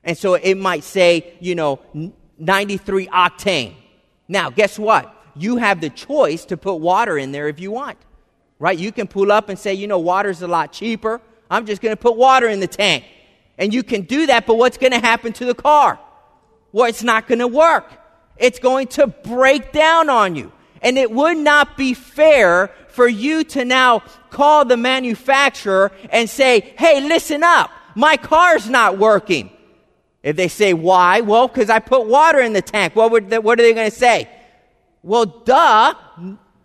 And 0.04 0.16
so 0.16 0.34
it 0.34 0.54
might 0.54 0.84
say, 0.84 1.34
you 1.40 1.56
know, 1.56 1.80
93 2.38 3.08
octane. 3.08 3.74
Now, 4.28 4.50
guess 4.50 4.78
what? 4.78 5.12
You 5.34 5.56
have 5.56 5.80
the 5.80 5.90
choice 5.90 6.44
to 6.46 6.56
put 6.56 6.76
water 6.76 7.18
in 7.18 7.32
there 7.32 7.48
if 7.48 7.58
you 7.58 7.72
want. 7.72 7.98
Right? 8.60 8.78
You 8.78 8.92
can 8.92 9.08
pull 9.08 9.32
up 9.32 9.48
and 9.48 9.58
say, 9.58 9.74
you 9.74 9.88
know, 9.88 9.98
water's 9.98 10.42
a 10.42 10.48
lot 10.48 10.72
cheaper. 10.72 11.20
I'm 11.50 11.66
just 11.66 11.82
going 11.82 11.92
to 11.92 12.00
put 12.00 12.16
water 12.16 12.48
in 12.48 12.60
the 12.60 12.68
tank. 12.68 13.04
And 13.58 13.74
you 13.74 13.82
can 13.82 14.02
do 14.02 14.26
that, 14.26 14.46
but 14.46 14.56
what's 14.56 14.78
going 14.78 14.92
to 14.92 15.00
happen 15.00 15.32
to 15.34 15.44
the 15.44 15.54
car? 15.54 15.98
Well, 16.72 16.86
it's 16.86 17.02
not 17.02 17.26
going 17.26 17.40
to 17.40 17.48
work. 17.48 17.90
It's 18.36 18.58
going 18.58 18.86
to 18.88 19.08
break 19.08 19.72
down 19.72 20.08
on 20.08 20.36
you. 20.36 20.52
And 20.80 20.96
it 20.96 21.10
would 21.10 21.36
not 21.36 21.76
be 21.76 21.92
fair 21.92 22.70
for 22.88 23.06
you 23.06 23.44
to 23.44 23.64
now 23.64 24.00
call 24.30 24.64
the 24.64 24.76
manufacturer 24.76 25.92
and 26.10 26.30
say, 26.30 26.72
hey, 26.78 27.06
listen 27.06 27.42
up. 27.42 27.70
My 27.94 28.16
car's 28.16 28.68
not 28.68 28.98
working. 28.98 29.50
If 30.22 30.36
they 30.36 30.48
say, 30.48 30.72
why? 30.72 31.20
Well, 31.20 31.48
because 31.48 31.68
I 31.68 31.80
put 31.80 32.06
water 32.06 32.40
in 32.40 32.52
the 32.52 32.62
tank. 32.62 32.96
What, 32.96 33.10
would 33.10 33.30
they, 33.30 33.38
what 33.38 33.58
are 33.58 33.62
they 33.62 33.74
going 33.74 33.90
to 33.90 33.96
say? 33.96 34.28
Well, 35.02 35.26
duh. 35.26 35.94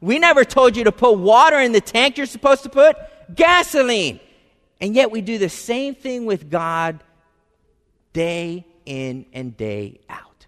We 0.01 0.20
never 0.20 0.46
told 0.46 0.77
you 0.77 0.84
to 0.86 0.92
put 0.92 1.18
water 1.18 1.60
in 1.60 1.72
the 1.72 1.82
tank. 1.82 2.18
You're 2.18 2.25
supposed 2.25 2.63
to 2.63 2.70
put 2.70 2.96
gasoline. 3.34 4.20
And 4.82 4.96
yet 4.96 5.12
we 5.12 5.22
do 5.22 5.38
the 5.38 5.50
same 5.50 5.96
thing 5.96 6.25
with 6.25 6.50
God 6.50 7.03
day 8.13 8.65
in 8.86 9.25
and 9.34 9.55
day 9.55 10.00
out. 10.10 10.46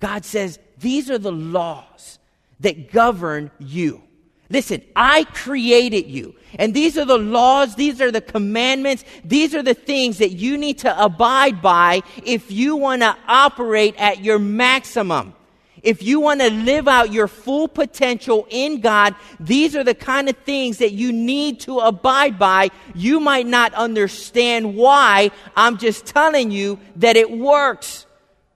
God 0.00 0.24
says, 0.24 0.58
These 0.78 1.10
are 1.10 1.18
the 1.18 1.32
laws 1.32 2.18
that 2.60 2.90
govern 2.92 3.50
you. 3.58 4.02
Listen, 4.50 4.82
I 4.94 5.24
created 5.24 6.06
you. 6.06 6.34
And 6.58 6.74
these 6.74 6.98
are 6.98 7.06
the 7.06 7.18
laws, 7.18 7.74
these 7.74 8.02
are 8.02 8.10
the 8.10 8.20
commandments, 8.20 9.02
these 9.24 9.54
are 9.54 9.62
the 9.62 9.72
things 9.72 10.18
that 10.18 10.32
you 10.32 10.58
need 10.58 10.80
to 10.80 11.02
abide 11.02 11.62
by 11.62 12.02
if 12.22 12.50
you 12.50 12.76
want 12.76 13.00
to 13.00 13.16
operate 13.26 13.94
at 13.96 14.22
your 14.22 14.38
maximum. 14.38 15.34
If 15.82 16.02
you 16.02 16.20
want 16.20 16.40
to 16.40 16.50
live 16.50 16.86
out 16.86 17.12
your 17.12 17.26
full 17.26 17.66
potential 17.66 18.46
in 18.50 18.80
God, 18.80 19.16
these 19.40 19.74
are 19.74 19.82
the 19.82 19.94
kind 19.94 20.28
of 20.28 20.36
things 20.38 20.78
that 20.78 20.92
you 20.92 21.12
need 21.12 21.60
to 21.60 21.80
abide 21.80 22.38
by. 22.38 22.70
You 22.94 23.18
might 23.18 23.46
not 23.46 23.74
understand 23.74 24.76
why. 24.76 25.32
I'm 25.56 25.78
just 25.78 26.06
telling 26.06 26.52
you 26.52 26.78
that 26.96 27.16
it 27.16 27.30
works. 27.30 28.06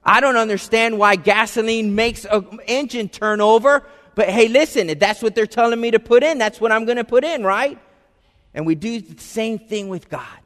I 0.04 0.20
don't 0.20 0.36
understand 0.36 0.98
why 0.98 1.16
gasoline 1.16 1.96
makes 1.96 2.24
an 2.24 2.60
engine 2.68 3.08
turn 3.08 3.40
over, 3.40 3.84
but 4.14 4.28
hey, 4.28 4.46
listen, 4.46 4.88
if 4.88 5.00
that's 5.00 5.20
what 5.20 5.34
they're 5.34 5.46
telling 5.46 5.80
me 5.80 5.90
to 5.90 5.98
put 5.98 6.22
in, 6.22 6.38
that's 6.38 6.60
what 6.60 6.70
I'm 6.70 6.84
going 6.84 6.98
to 6.98 7.04
put 7.04 7.24
in, 7.24 7.42
right? 7.42 7.76
And 8.54 8.64
we 8.64 8.76
do 8.76 9.00
the 9.00 9.20
same 9.20 9.58
thing 9.58 9.88
with 9.88 10.08
God. 10.08 10.38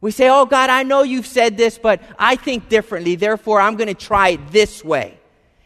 We 0.00 0.10
say, 0.10 0.28
Oh 0.28 0.44
God, 0.46 0.68
I 0.68 0.82
know 0.82 1.02
you've 1.02 1.26
said 1.26 1.56
this, 1.56 1.78
but 1.78 2.02
I 2.18 2.34
think 2.36 2.68
differently. 2.68 3.14
Therefore, 3.14 3.60
I'm 3.60 3.76
going 3.76 3.88
to 3.88 3.94
try 3.94 4.30
it 4.30 4.50
this 4.50 4.84
way 4.84 5.18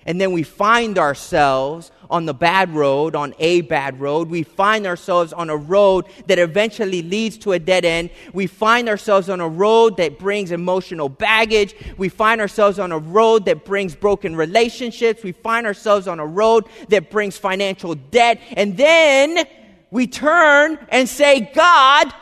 and 0.09 0.19
then 0.19 0.33
we 0.33 0.43
find 0.43 0.97
ourselves 0.97 1.93
on 2.09 2.25
the 2.25 2.33
bad 2.33 2.75
road, 2.75 3.15
on 3.15 3.35
a 3.38 3.61
bad 3.61 4.00
road. 4.00 4.31
We 4.31 4.43
find 4.43 4.87
ourselves 4.87 5.35
on 5.35 5.50
a 5.50 5.57
road 5.57 6.07
that 6.29 6.38
eventually 6.38 7.03
leads 7.03 7.37
to 7.41 7.53
a 7.53 7.59
dead 7.59 7.85
end. 7.85 8.09
We 8.33 8.47
find 8.47 8.88
ourselves 8.88 9.29
on 9.29 9.43
a 9.43 9.49
road 9.49 9.99
that 9.99 10.19
brings 10.19 10.50
emotional 10.50 11.11
baggage. 11.11 11.75
We 11.99 12.09
find 12.09 12.41
ourselves 12.41 12.79
on 12.79 12.91
a 12.91 12.99
road 12.99 13.45
that 13.45 13.67
brings 13.67 13.95
broken 13.95 14.35
relationships. 14.35 15.23
We 15.23 15.33
find 15.33 15.67
ourselves 15.67 16.09
on 16.09 16.21
a 16.21 16.27
road 16.27 16.65
that 16.88 17.11
brings 17.11 17.37
financial 17.37 17.95
debt. 17.95 18.41
And 18.53 18.79
then 18.79 19.47
we 19.91 20.07
turn 20.07 20.79
and 20.88 21.07
say, 21.07 21.53
God, 21.55 22.15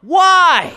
why? 0.00 0.74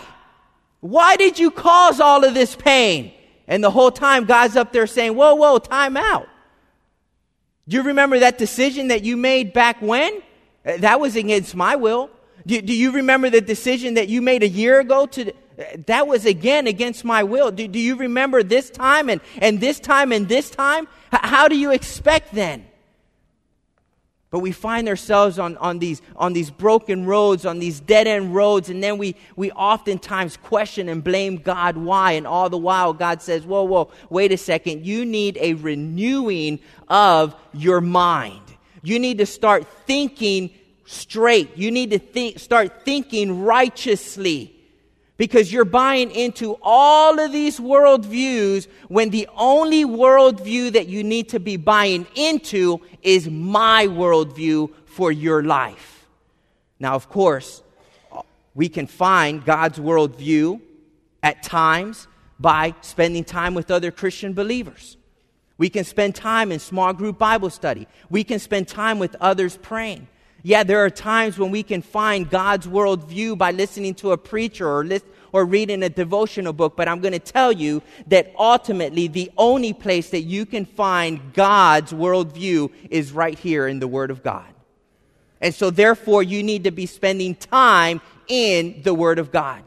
Why 0.80 1.16
did 1.16 1.38
you 1.38 1.52
cause 1.52 2.00
all 2.00 2.22
of 2.22 2.34
this 2.34 2.54
pain? 2.54 3.14
And 3.48 3.64
the 3.64 3.70
whole 3.70 3.90
time 3.90 4.26
God's 4.26 4.56
up 4.56 4.74
there 4.74 4.86
saying, 4.86 5.14
whoa, 5.14 5.36
whoa, 5.36 5.56
time 5.58 5.96
out. 5.96 6.28
Do 7.68 7.76
you 7.76 7.82
remember 7.82 8.18
that 8.18 8.38
decision 8.38 8.88
that 8.88 9.04
you 9.04 9.16
made 9.16 9.52
back 9.52 9.80
when? 9.80 10.22
Uh, 10.64 10.76
that 10.78 11.00
was 11.00 11.16
against 11.16 11.54
my 11.54 11.76
will. 11.76 12.10
Do, 12.46 12.60
do 12.60 12.74
you 12.74 12.92
remember 12.92 13.30
the 13.30 13.40
decision 13.40 13.94
that 13.94 14.08
you 14.08 14.22
made 14.22 14.42
a 14.42 14.48
year 14.48 14.80
ago 14.80 15.06
to, 15.06 15.30
uh, 15.30 15.32
that 15.86 16.06
was 16.06 16.26
again 16.26 16.66
against 16.66 17.04
my 17.04 17.22
will. 17.22 17.50
Do, 17.50 17.68
do 17.68 17.78
you 17.78 17.96
remember 17.96 18.42
this 18.42 18.70
time 18.70 19.08
and, 19.08 19.20
and 19.38 19.60
this 19.60 19.78
time 19.78 20.12
and 20.12 20.28
this 20.28 20.50
time? 20.50 20.88
H- 21.12 21.20
how 21.22 21.48
do 21.48 21.56
you 21.56 21.70
expect 21.70 22.34
then? 22.34 22.66
But 24.30 24.38
we 24.38 24.52
find 24.52 24.88
ourselves 24.88 25.40
on, 25.40 25.56
on, 25.56 25.80
these, 25.80 26.00
on 26.14 26.32
these 26.32 26.50
broken 26.50 27.04
roads, 27.04 27.44
on 27.44 27.58
these 27.58 27.80
dead 27.80 28.06
end 28.06 28.32
roads, 28.32 28.70
and 28.70 28.82
then 28.82 28.96
we, 28.96 29.16
we 29.34 29.50
oftentimes 29.50 30.36
question 30.36 30.88
and 30.88 31.02
blame 31.02 31.38
God 31.38 31.76
why. 31.76 32.12
And 32.12 32.28
all 32.28 32.48
the 32.48 32.56
while, 32.56 32.92
God 32.92 33.22
says, 33.22 33.44
Whoa, 33.44 33.64
whoa, 33.64 33.90
wait 34.08 34.30
a 34.30 34.36
second. 34.36 34.86
You 34.86 35.04
need 35.04 35.36
a 35.40 35.54
renewing 35.54 36.60
of 36.88 37.34
your 37.52 37.80
mind. 37.80 38.42
You 38.82 39.00
need 39.00 39.18
to 39.18 39.26
start 39.26 39.66
thinking 39.86 40.50
straight. 40.86 41.56
You 41.56 41.72
need 41.72 41.90
to 41.90 41.98
think, 41.98 42.38
start 42.38 42.84
thinking 42.84 43.42
righteously 43.42 44.59
because 45.20 45.52
you're 45.52 45.66
buying 45.66 46.10
into 46.12 46.56
all 46.62 47.20
of 47.20 47.30
these 47.30 47.60
worldviews 47.60 48.66
when 48.88 49.10
the 49.10 49.28
only 49.36 49.84
worldview 49.84 50.72
that 50.72 50.86
you 50.86 51.04
need 51.04 51.28
to 51.28 51.38
be 51.38 51.58
buying 51.58 52.06
into 52.14 52.80
is 53.02 53.28
my 53.28 53.86
worldview 53.86 54.72
for 54.86 55.12
your 55.12 55.42
life. 55.42 56.06
Now, 56.78 56.94
of 56.94 57.10
course, 57.10 57.62
we 58.54 58.70
can 58.70 58.86
find 58.86 59.44
God's 59.44 59.78
worldview 59.78 60.58
at 61.22 61.42
times 61.42 62.08
by 62.38 62.74
spending 62.80 63.24
time 63.24 63.52
with 63.52 63.70
other 63.70 63.90
Christian 63.90 64.32
believers. 64.32 64.96
We 65.58 65.68
can 65.68 65.84
spend 65.84 66.14
time 66.14 66.50
in 66.50 66.60
small 66.60 66.94
group 66.94 67.18
Bible 67.18 67.50
study. 67.50 67.88
We 68.08 68.24
can 68.24 68.38
spend 68.38 68.68
time 68.68 68.98
with 68.98 69.14
others 69.20 69.58
praying. 69.58 70.08
Yeah, 70.42 70.62
there 70.62 70.84
are 70.84 70.90
times 70.90 71.38
when 71.38 71.50
we 71.50 71.62
can 71.62 71.82
find 71.82 72.28
God's 72.28 72.66
worldview 72.66 73.36
by 73.36 73.50
listening 73.50 73.94
to 73.96 74.12
a 74.12 74.16
preacher 74.16 74.68
or, 74.68 74.84
list, 74.84 75.04
or 75.32 75.44
reading 75.44 75.82
a 75.82 75.88
devotional 75.88 76.52
book, 76.52 76.76
but 76.76 76.88
I'm 76.88 77.00
going 77.00 77.12
to 77.12 77.18
tell 77.18 77.52
you 77.52 77.82
that 78.06 78.32
ultimately 78.38 79.06
the 79.06 79.30
only 79.36 79.72
place 79.72 80.10
that 80.10 80.22
you 80.22 80.46
can 80.46 80.64
find 80.64 81.32
God's 81.34 81.92
worldview 81.92 82.72
is 82.90 83.12
right 83.12 83.38
here 83.38 83.68
in 83.68 83.80
the 83.80 83.88
Word 83.88 84.10
of 84.10 84.22
God. 84.22 84.46
And 85.42 85.54
so, 85.54 85.70
therefore, 85.70 86.22
you 86.22 86.42
need 86.42 86.64
to 86.64 86.70
be 86.70 86.86
spending 86.86 87.34
time 87.34 88.00
in 88.28 88.80
the 88.82 88.94
Word 88.94 89.18
of 89.18 89.30
God. 89.30 89.62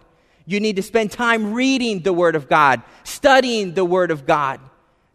You 0.46 0.60
need 0.60 0.75
to 0.75 0.84
spend 0.84 1.12
time 1.12 1.53
reading 1.53 2.01
the 2.01 2.13
Word 2.13 2.36
of 2.36 2.50
God, 2.50 2.82
studying 3.03 3.74
the 3.74 3.86
Word 3.86 4.12
of 4.12 4.25
God. 4.25 4.60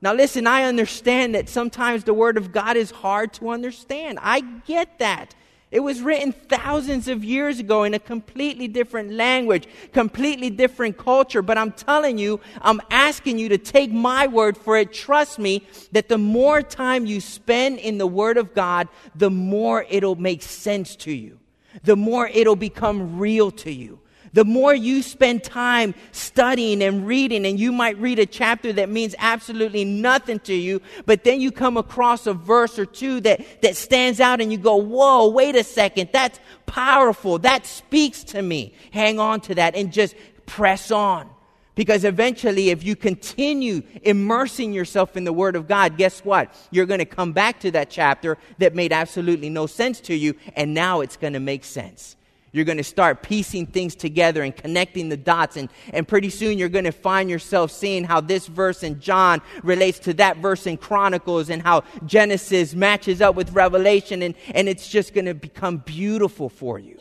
Now, 0.00 0.14
listen, 0.14 0.46
I 0.46 0.64
understand 0.64 1.34
that 1.34 1.48
sometimes 1.48 2.04
the 2.04 2.14
Word 2.14 2.36
of 2.36 2.52
God 2.52 2.76
is 2.76 2.90
hard 2.90 3.32
to 3.34 3.50
understand. 3.50 4.18
I 4.22 4.40
get 4.40 5.00
that. 5.00 5.34
It 5.70 5.80
was 5.80 6.00
written 6.00 6.32
thousands 6.32 7.08
of 7.08 7.22
years 7.22 7.58
ago 7.60 7.84
in 7.84 7.92
a 7.92 7.98
completely 7.98 8.68
different 8.68 9.12
language, 9.12 9.68
completely 9.92 10.48
different 10.48 10.96
culture. 10.96 11.42
But 11.42 11.58
I'm 11.58 11.72
telling 11.72 12.16
you, 12.16 12.40
I'm 12.62 12.80
asking 12.90 13.38
you 13.38 13.50
to 13.50 13.58
take 13.58 13.92
my 13.92 14.26
word 14.26 14.56
for 14.56 14.78
it. 14.78 14.94
Trust 14.94 15.38
me 15.38 15.66
that 15.92 16.08
the 16.08 16.16
more 16.16 16.62
time 16.62 17.04
you 17.04 17.20
spend 17.20 17.80
in 17.80 17.98
the 17.98 18.06
Word 18.06 18.38
of 18.38 18.54
God, 18.54 18.88
the 19.14 19.30
more 19.30 19.84
it'll 19.90 20.16
make 20.16 20.42
sense 20.42 20.96
to 20.96 21.12
you, 21.12 21.38
the 21.84 21.96
more 21.96 22.28
it'll 22.28 22.56
become 22.56 23.18
real 23.18 23.50
to 23.50 23.70
you. 23.70 24.00
The 24.32 24.44
more 24.44 24.74
you 24.74 25.02
spend 25.02 25.44
time 25.44 25.94
studying 26.12 26.82
and 26.82 27.06
reading, 27.06 27.46
and 27.46 27.58
you 27.58 27.72
might 27.72 27.98
read 27.98 28.18
a 28.18 28.26
chapter 28.26 28.72
that 28.74 28.88
means 28.88 29.14
absolutely 29.18 29.84
nothing 29.84 30.38
to 30.40 30.54
you, 30.54 30.80
but 31.06 31.24
then 31.24 31.40
you 31.40 31.50
come 31.50 31.76
across 31.76 32.26
a 32.26 32.34
verse 32.34 32.78
or 32.78 32.86
two 32.86 33.20
that, 33.22 33.62
that 33.62 33.76
stands 33.76 34.20
out 34.20 34.40
and 34.40 34.52
you 34.52 34.58
go, 34.58 34.76
whoa, 34.76 35.28
wait 35.28 35.56
a 35.56 35.64
second, 35.64 36.10
that's 36.12 36.38
powerful. 36.66 37.38
That 37.38 37.66
speaks 37.66 38.24
to 38.24 38.42
me. 38.42 38.74
Hang 38.90 39.18
on 39.18 39.40
to 39.42 39.54
that 39.56 39.74
and 39.74 39.92
just 39.92 40.14
press 40.46 40.90
on. 40.90 41.28
Because 41.74 42.04
eventually, 42.04 42.70
if 42.70 42.82
you 42.82 42.96
continue 42.96 43.82
immersing 44.02 44.72
yourself 44.72 45.16
in 45.16 45.22
the 45.22 45.32
Word 45.32 45.54
of 45.54 45.68
God, 45.68 45.96
guess 45.96 46.24
what? 46.24 46.52
You're 46.72 46.86
going 46.86 46.98
to 46.98 47.04
come 47.04 47.32
back 47.32 47.60
to 47.60 47.70
that 47.70 47.88
chapter 47.88 48.36
that 48.58 48.74
made 48.74 48.92
absolutely 48.92 49.48
no 49.48 49.68
sense 49.68 50.00
to 50.00 50.14
you, 50.16 50.34
and 50.56 50.74
now 50.74 51.02
it's 51.02 51.16
going 51.16 51.34
to 51.34 51.40
make 51.40 51.62
sense. 51.62 52.16
You're 52.52 52.64
going 52.64 52.78
to 52.78 52.84
start 52.84 53.22
piecing 53.22 53.66
things 53.66 53.94
together 53.94 54.42
and 54.42 54.56
connecting 54.56 55.08
the 55.08 55.16
dots. 55.16 55.56
And, 55.56 55.68
and 55.92 56.08
pretty 56.08 56.30
soon 56.30 56.58
you're 56.58 56.68
going 56.68 56.84
to 56.84 56.92
find 56.92 57.28
yourself 57.28 57.70
seeing 57.70 58.04
how 58.04 58.20
this 58.20 58.46
verse 58.46 58.82
in 58.82 59.00
John 59.00 59.42
relates 59.62 59.98
to 60.00 60.14
that 60.14 60.38
verse 60.38 60.66
in 60.66 60.76
Chronicles 60.76 61.50
and 61.50 61.62
how 61.62 61.84
Genesis 62.06 62.74
matches 62.74 63.20
up 63.20 63.34
with 63.34 63.52
Revelation. 63.52 64.22
And, 64.22 64.34
and 64.54 64.68
it's 64.68 64.88
just 64.88 65.12
going 65.12 65.26
to 65.26 65.34
become 65.34 65.78
beautiful 65.78 66.48
for 66.48 66.78
you. 66.78 66.98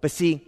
But 0.00 0.10
see, 0.10 0.46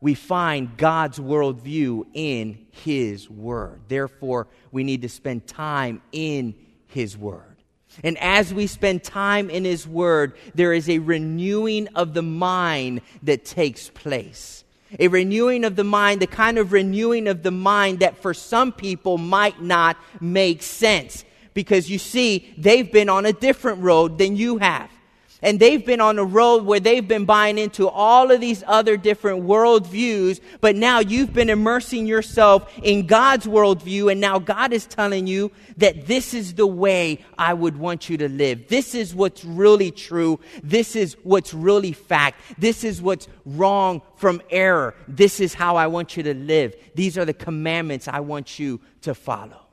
we 0.00 0.14
find 0.14 0.76
God's 0.76 1.18
worldview 1.18 2.06
in 2.14 2.66
His 2.70 3.28
Word. 3.28 3.82
Therefore, 3.88 4.46
we 4.70 4.84
need 4.84 5.02
to 5.02 5.08
spend 5.08 5.46
time 5.46 6.02
in 6.12 6.54
His 6.86 7.16
Word. 7.16 7.57
And 8.04 8.16
as 8.18 8.52
we 8.54 8.66
spend 8.66 9.02
time 9.02 9.50
in 9.50 9.64
His 9.64 9.86
Word, 9.86 10.34
there 10.54 10.72
is 10.72 10.88
a 10.88 10.98
renewing 10.98 11.88
of 11.88 12.14
the 12.14 12.22
mind 12.22 13.00
that 13.22 13.44
takes 13.44 13.88
place. 13.88 14.64
A 14.98 15.08
renewing 15.08 15.64
of 15.64 15.76
the 15.76 15.84
mind, 15.84 16.20
the 16.20 16.26
kind 16.26 16.58
of 16.58 16.72
renewing 16.72 17.28
of 17.28 17.42
the 17.42 17.50
mind 17.50 18.00
that 18.00 18.18
for 18.18 18.32
some 18.32 18.72
people 18.72 19.18
might 19.18 19.60
not 19.60 19.96
make 20.20 20.62
sense. 20.62 21.24
Because 21.52 21.90
you 21.90 21.98
see, 21.98 22.54
they've 22.56 22.90
been 22.90 23.08
on 23.08 23.26
a 23.26 23.32
different 23.32 23.82
road 23.82 24.16
than 24.18 24.36
you 24.36 24.58
have. 24.58 24.90
And 25.40 25.60
they've 25.60 25.84
been 25.84 26.00
on 26.00 26.18
a 26.18 26.24
road 26.24 26.64
where 26.64 26.80
they've 26.80 27.06
been 27.06 27.24
buying 27.24 27.58
into 27.58 27.88
all 27.88 28.32
of 28.32 28.40
these 28.40 28.64
other 28.66 28.96
different 28.96 29.44
worldviews, 29.44 30.40
but 30.60 30.74
now 30.74 30.98
you've 30.98 31.32
been 31.32 31.48
immersing 31.48 32.08
yourself 32.08 32.72
in 32.82 33.06
God's 33.06 33.46
worldview, 33.46 34.10
and 34.10 34.20
now 34.20 34.40
God 34.40 34.72
is 34.72 34.86
telling 34.86 35.28
you 35.28 35.52
that 35.76 36.06
this 36.06 36.34
is 36.34 36.54
the 36.54 36.66
way 36.66 37.24
I 37.38 37.54
would 37.54 37.76
want 37.76 38.10
you 38.10 38.16
to 38.16 38.28
live. 38.28 38.66
This 38.66 38.96
is 38.96 39.14
what's 39.14 39.44
really 39.44 39.92
true. 39.92 40.40
This 40.64 40.96
is 40.96 41.16
what's 41.22 41.54
really 41.54 41.92
fact. 41.92 42.40
This 42.58 42.82
is 42.82 43.00
what's 43.00 43.28
wrong 43.46 44.02
from 44.16 44.42
error. 44.50 44.96
This 45.06 45.38
is 45.38 45.54
how 45.54 45.76
I 45.76 45.86
want 45.86 46.16
you 46.16 46.24
to 46.24 46.34
live. 46.34 46.74
These 46.96 47.16
are 47.16 47.24
the 47.24 47.32
commandments 47.32 48.08
I 48.08 48.20
want 48.20 48.58
you 48.58 48.80
to 49.02 49.14
follow. 49.14 49.66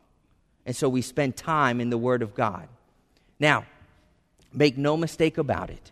And 0.68 0.76
so 0.76 0.90
we 0.90 1.02
spend 1.02 1.36
time 1.36 1.82
in 1.82 1.90
the 1.90 1.98
Word 1.98 2.22
of 2.22 2.36
God. 2.36 2.68
Now, 3.40 3.66
Make 4.56 4.78
no 4.78 4.98
mistake 4.98 5.38
about 5.38 5.70
it 5.70 5.92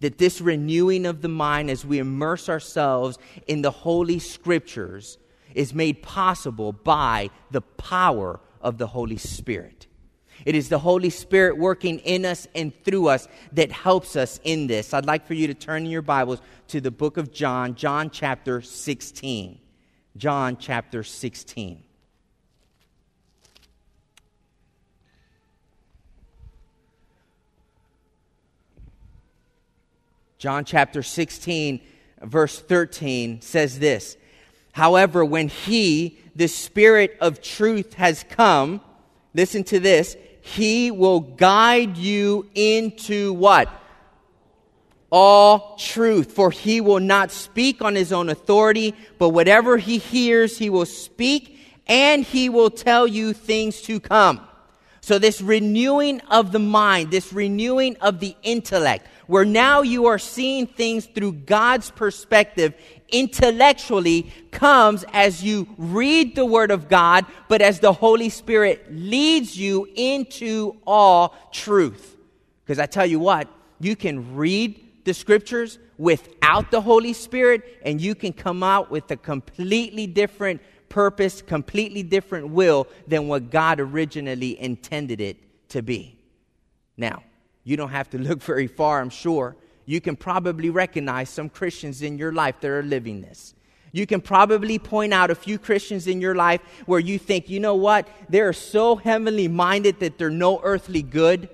that 0.00 0.18
this 0.18 0.40
renewing 0.40 1.06
of 1.06 1.22
the 1.22 1.28
mind 1.28 1.70
as 1.70 1.84
we 1.84 1.98
immerse 1.98 2.48
ourselves 2.48 3.18
in 3.46 3.62
the 3.62 3.70
Holy 3.70 4.18
Scriptures 4.18 5.18
is 5.54 5.74
made 5.74 6.02
possible 6.02 6.72
by 6.72 7.30
the 7.50 7.60
power 7.60 8.40
of 8.60 8.78
the 8.78 8.86
Holy 8.86 9.18
Spirit. 9.18 9.86
It 10.46 10.54
is 10.54 10.70
the 10.70 10.78
Holy 10.78 11.10
Spirit 11.10 11.58
working 11.58 11.98
in 11.98 12.24
us 12.24 12.46
and 12.54 12.72
through 12.82 13.08
us 13.08 13.28
that 13.52 13.70
helps 13.70 14.16
us 14.16 14.40
in 14.42 14.68
this. 14.68 14.94
I'd 14.94 15.04
like 15.04 15.26
for 15.26 15.34
you 15.34 15.46
to 15.48 15.54
turn 15.54 15.84
in 15.84 15.90
your 15.90 16.00
Bibles 16.02 16.40
to 16.68 16.80
the 16.80 16.90
book 16.90 17.18
of 17.18 17.30
John, 17.30 17.74
John 17.74 18.08
chapter 18.08 18.62
16. 18.62 19.58
John 20.16 20.56
chapter 20.56 21.02
16. 21.02 21.82
John 30.40 30.64
chapter 30.64 31.02
16, 31.02 31.82
verse 32.22 32.58
13 32.58 33.42
says 33.42 33.78
this 33.78 34.16
However, 34.72 35.22
when 35.22 35.48
He, 35.48 36.18
the 36.34 36.48
Spirit 36.48 37.18
of 37.20 37.42
truth, 37.42 37.92
has 37.94 38.24
come, 38.26 38.80
listen 39.34 39.64
to 39.64 39.78
this, 39.78 40.16
He 40.40 40.90
will 40.90 41.20
guide 41.20 41.98
you 41.98 42.48
into 42.54 43.34
what? 43.34 43.68
All 45.10 45.76
truth. 45.76 46.32
For 46.32 46.50
He 46.50 46.80
will 46.80 47.00
not 47.00 47.30
speak 47.30 47.82
on 47.82 47.94
His 47.94 48.10
own 48.10 48.30
authority, 48.30 48.94
but 49.18 49.28
whatever 49.28 49.76
He 49.76 49.98
hears, 49.98 50.56
He 50.56 50.70
will 50.70 50.86
speak, 50.86 51.58
and 51.86 52.24
He 52.24 52.48
will 52.48 52.70
tell 52.70 53.06
you 53.06 53.34
things 53.34 53.82
to 53.82 54.00
come. 54.00 54.40
So, 55.02 55.18
this 55.18 55.40
renewing 55.40 56.20
of 56.30 56.52
the 56.52 56.58
mind, 56.58 57.10
this 57.10 57.32
renewing 57.32 57.96
of 57.96 58.20
the 58.20 58.36
intellect, 58.42 59.06
where 59.30 59.44
now 59.44 59.82
you 59.82 60.06
are 60.06 60.18
seeing 60.18 60.66
things 60.66 61.06
through 61.06 61.30
God's 61.30 61.88
perspective 61.88 62.74
intellectually 63.10 64.32
comes 64.50 65.04
as 65.12 65.40
you 65.40 65.68
read 65.78 66.34
the 66.34 66.44
Word 66.44 66.72
of 66.72 66.88
God, 66.88 67.26
but 67.48 67.62
as 67.62 67.78
the 67.78 67.92
Holy 67.92 68.28
Spirit 68.28 68.86
leads 68.90 69.56
you 69.56 69.86
into 69.94 70.76
all 70.84 71.36
truth. 71.52 72.16
Because 72.64 72.80
I 72.80 72.86
tell 72.86 73.06
you 73.06 73.20
what, 73.20 73.46
you 73.78 73.94
can 73.94 74.34
read 74.34 75.04
the 75.04 75.14
Scriptures 75.14 75.78
without 75.96 76.72
the 76.72 76.80
Holy 76.80 77.12
Spirit, 77.12 77.78
and 77.84 78.00
you 78.00 78.16
can 78.16 78.32
come 78.32 78.64
out 78.64 78.90
with 78.90 79.08
a 79.12 79.16
completely 79.16 80.08
different 80.08 80.60
purpose, 80.88 81.40
completely 81.40 82.02
different 82.02 82.48
will 82.48 82.88
than 83.06 83.28
what 83.28 83.52
God 83.52 83.78
originally 83.78 84.60
intended 84.60 85.20
it 85.20 85.36
to 85.68 85.82
be. 85.82 86.18
Now, 86.96 87.22
you 87.64 87.76
don't 87.76 87.90
have 87.90 88.10
to 88.10 88.18
look 88.18 88.42
very 88.42 88.66
far, 88.66 89.00
I'm 89.00 89.10
sure. 89.10 89.56
You 89.86 90.00
can 90.00 90.16
probably 90.16 90.70
recognize 90.70 91.28
some 91.30 91.48
Christians 91.48 92.02
in 92.02 92.18
your 92.18 92.32
life 92.32 92.60
that 92.60 92.70
are 92.70 92.82
living 92.82 93.20
this. 93.22 93.54
You 93.92 94.06
can 94.06 94.20
probably 94.20 94.78
point 94.78 95.12
out 95.12 95.30
a 95.30 95.34
few 95.34 95.58
Christians 95.58 96.06
in 96.06 96.20
your 96.20 96.34
life 96.34 96.60
where 96.86 97.00
you 97.00 97.18
think, 97.18 97.48
you 97.48 97.58
know 97.58 97.74
what? 97.74 98.06
They're 98.28 98.52
so 98.52 98.96
heavenly 98.96 99.48
minded 99.48 99.98
that 100.00 100.16
they're 100.16 100.30
no 100.30 100.60
earthly 100.62 101.02
good. 101.02 101.48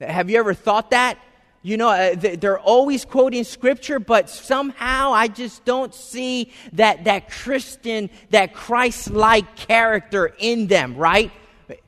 Have 0.00 0.30
you 0.30 0.38
ever 0.38 0.54
thought 0.54 0.90
that? 0.90 1.18
You 1.62 1.78
know, 1.78 1.88
uh, 1.88 2.14
they're 2.14 2.60
always 2.60 3.04
quoting 3.04 3.42
scripture, 3.42 3.98
but 3.98 4.28
somehow 4.28 5.12
I 5.12 5.28
just 5.28 5.64
don't 5.64 5.94
see 5.94 6.52
that, 6.74 7.04
that 7.04 7.30
Christian, 7.30 8.10
that 8.30 8.52
Christ 8.52 9.10
like 9.10 9.56
character 9.56 10.34
in 10.38 10.66
them, 10.66 10.94
right? 10.94 11.32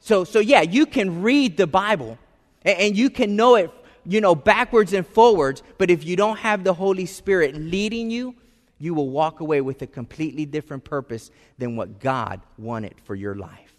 So, 0.01 0.25
so 0.25 0.41
yeah, 0.41 0.63
you 0.63 0.87
can 0.87 1.23
read 1.23 1.59
the 1.59 1.67
Bible 1.67 2.19
and, 2.67 2.79
and 2.79 2.97
you 2.97 3.09
can 3.09 3.37
know 3.37 3.55
it, 3.55 3.71
you 4.05 4.21
know, 4.21 4.35
backwards 4.35 4.93
and 4.93 5.07
forwards, 5.07 5.63
but 5.79 5.91
if 5.91 6.05
you 6.05 6.17
don't 6.17 6.39
have 6.39 6.65
the 6.65 6.75
Holy 6.75 7.07
Spirit 7.07 7.55
leading 7.55 8.11
you, 8.11 8.35
you 8.79 8.93
will 8.93 9.09
walk 9.09 9.41
away 9.41 9.63
with 9.63 9.81
a 9.81 9.87
completely 9.87 10.45
different 10.45 10.85
purpose 10.85 11.31
than 11.57 11.77
what 11.77 11.99
God 11.99 12.43
wanted 12.59 12.95
for 13.05 13.15
your 13.15 13.35
life. 13.35 13.75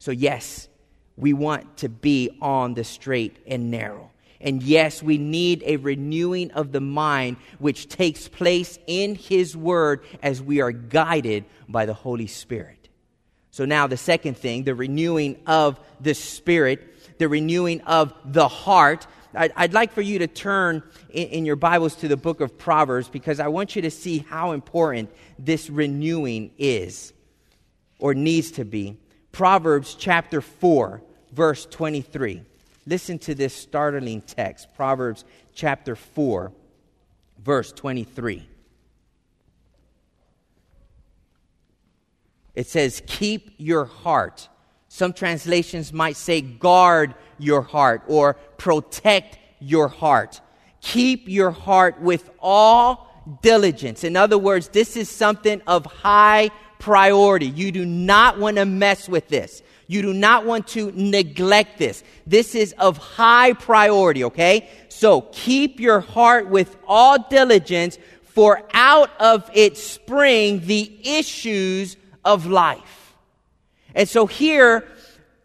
So, 0.00 0.10
yes, 0.10 0.68
we 1.16 1.32
want 1.32 1.76
to 1.78 1.88
be 1.88 2.36
on 2.40 2.74
the 2.74 2.82
straight 2.82 3.36
and 3.46 3.70
narrow. 3.70 4.10
And 4.40 4.62
yes, 4.62 5.02
we 5.02 5.18
need 5.18 5.62
a 5.66 5.76
renewing 5.76 6.50
of 6.52 6.72
the 6.72 6.80
mind 6.80 7.36
which 7.58 7.88
takes 7.88 8.26
place 8.26 8.78
in 8.86 9.14
His 9.14 9.56
Word 9.56 10.02
as 10.22 10.42
we 10.42 10.62
are 10.62 10.72
guided 10.72 11.44
by 11.68 11.84
the 11.84 11.94
Holy 11.94 12.26
Spirit. 12.26 12.79
So, 13.60 13.66
now 13.66 13.86
the 13.86 13.98
second 13.98 14.38
thing, 14.38 14.64
the 14.64 14.74
renewing 14.74 15.36
of 15.46 15.78
the 16.00 16.14
Spirit, 16.14 17.18
the 17.18 17.28
renewing 17.28 17.82
of 17.82 18.14
the 18.24 18.48
heart. 18.48 19.06
I'd 19.34 19.74
like 19.74 19.92
for 19.92 20.00
you 20.00 20.20
to 20.20 20.26
turn 20.26 20.82
in 21.10 21.44
your 21.44 21.56
Bibles 21.56 21.94
to 21.96 22.08
the 22.08 22.16
book 22.16 22.40
of 22.40 22.56
Proverbs 22.56 23.10
because 23.10 23.38
I 23.38 23.48
want 23.48 23.76
you 23.76 23.82
to 23.82 23.90
see 23.90 24.20
how 24.20 24.52
important 24.52 25.10
this 25.38 25.68
renewing 25.68 26.52
is 26.56 27.12
or 27.98 28.14
needs 28.14 28.52
to 28.52 28.64
be. 28.64 28.96
Proverbs 29.30 29.94
chapter 29.94 30.40
4, 30.40 31.02
verse 31.30 31.66
23. 31.66 32.42
Listen 32.86 33.18
to 33.18 33.34
this 33.34 33.54
startling 33.54 34.22
text 34.22 34.68
Proverbs 34.74 35.26
chapter 35.52 35.96
4, 35.96 36.50
verse 37.44 37.72
23. 37.72 38.48
It 42.54 42.66
says, 42.66 43.02
Keep 43.06 43.54
your 43.58 43.84
heart. 43.84 44.48
Some 44.88 45.12
translations 45.12 45.92
might 45.92 46.16
say, 46.16 46.40
Guard 46.40 47.14
your 47.38 47.62
heart 47.62 48.02
or 48.08 48.34
protect 48.58 49.38
your 49.60 49.88
heart. 49.88 50.40
Keep 50.80 51.28
your 51.28 51.50
heart 51.50 52.00
with 52.00 52.30
all 52.40 53.38
diligence. 53.42 54.04
In 54.04 54.16
other 54.16 54.38
words, 54.38 54.68
this 54.68 54.96
is 54.96 55.08
something 55.08 55.60
of 55.66 55.84
high 55.86 56.50
priority. 56.78 57.46
You 57.46 57.70
do 57.70 57.84
not 57.84 58.38
want 58.38 58.56
to 58.56 58.64
mess 58.64 59.08
with 59.08 59.28
this. 59.28 59.62
You 59.86 60.02
do 60.02 60.14
not 60.14 60.46
want 60.46 60.68
to 60.68 60.92
neglect 60.92 61.78
this. 61.78 62.02
This 62.26 62.54
is 62.54 62.72
of 62.78 62.96
high 62.96 63.52
priority, 63.54 64.24
okay? 64.24 64.68
So 64.88 65.22
keep 65.32 65.80
your 65.80 66.00
heart 66.00 66.48
with 66.48 66.76
all 66.86 67.18
diligence, 67.28 67.98
for 68.22 68.62
out 68.72 69.10
of 69.20 69.50
it 69.52 69.76
spring 69.76 70.60
the 70.64 71.00
issues 71.02 71.96
of 72.24 72.46
life. 72.46 73.14
And 73.94 74.08
so 74.08 74.26
here 74.26 74.86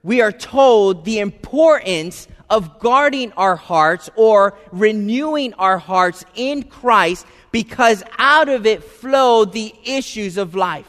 we 0.03 0.21
are 0.21 0.31
told 0.31 1.05
the 1.05 1.19
importance 1.19 2.27
of 2.49 2.79
guarding 2.79 3.31
our 3.33 3.55
hearts 3.55 4.09
or 4.15 4.57
renewing 4.71 5.53
our 5.55 5.77
hearts 5.77 6.23
in 6.35 6.63
Christ 6.63 7.25
because 7.51 8.03
out 8.17 8.49
of 8.49 8.65
it 8.65 8.83
flow 8.83 9.45
the 9.45 9.73
issues 9.83 10.37
of 10.37 10.55
life. 10.55 10.87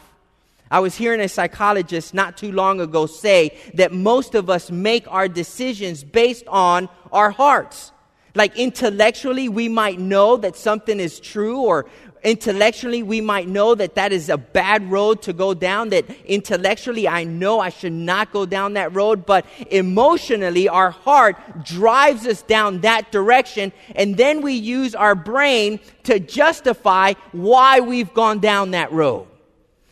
I 0.69 0.81
was 0.81 0.95
hearing 0.95 1.21
a 1.21 1.29
psychologist 1.29 2.13
not 2.13 2.37
too 2.37 2.51
long 2.51 2.81
ago 2.81 3.05
say 3.05 3.57
that 3.75 3.93
most 3.93 4.35
of 4.35 4.49
us 4.49 4.69
make 4.69 5.07
our 5.07 5.27
decisions 5.27 6.03
based 6.03 6.45
on 6.47 6.89
our 7.11 7.31
hearts. 7.31 7.91
Like 8.35 8.55
intellectually, 8.57 9.49
we 9.49 9.69
might 9.69 9.99
know 9.99 10.37
that 10.37 10.55
something 10.55 10.99
is 10.99 11.19
true, 11.19 11.61
or 11.61 11.87
intellectually, 12.23 13.03
we 13.03 13.21
might 13.21 13.47
know 13.47 13.75
that 13.75 13.95
that 13.95 14.11
is 14.11 14.29
a 14.29 14.37
bad 14.37 14.89
road 14.91 15.21
to 15.23 15.33
go 15.33 15.53
down, 15.53 15.89
that 15.89 16.05
intellectually, 16.25 17.07
I 17.07 17.23
know 17.23 17.59
I 17.59 17.69
should 17.69 17.93
not 17.93 18.31
go 18.31 18.45
down 18.45 18.73
that 18.73 18.93
road, 18.93 19.25
but 19.25 19.45
emotionally, 19.69 20.67
our 20.69 20.91
heart 20.91 21.37
drives 21.63 22.25
us 22.25 22.41
down 22.41 22.81
that 22.81 23.11
direction, 23.11 23.71
and 23.95 24.17
then 24.17 24.41
we 24.41 24.53
use 24.53 24.95
our 24.95 25.15
brain 25.15 25.79
to 26.03 26.19
justify 26.19 27.13
why 27.31 27.79
we've 27.79 28.13
gone 28.13 28.39
down 28.39 28.71
that 28.71 28.91
road. 28.91 29.27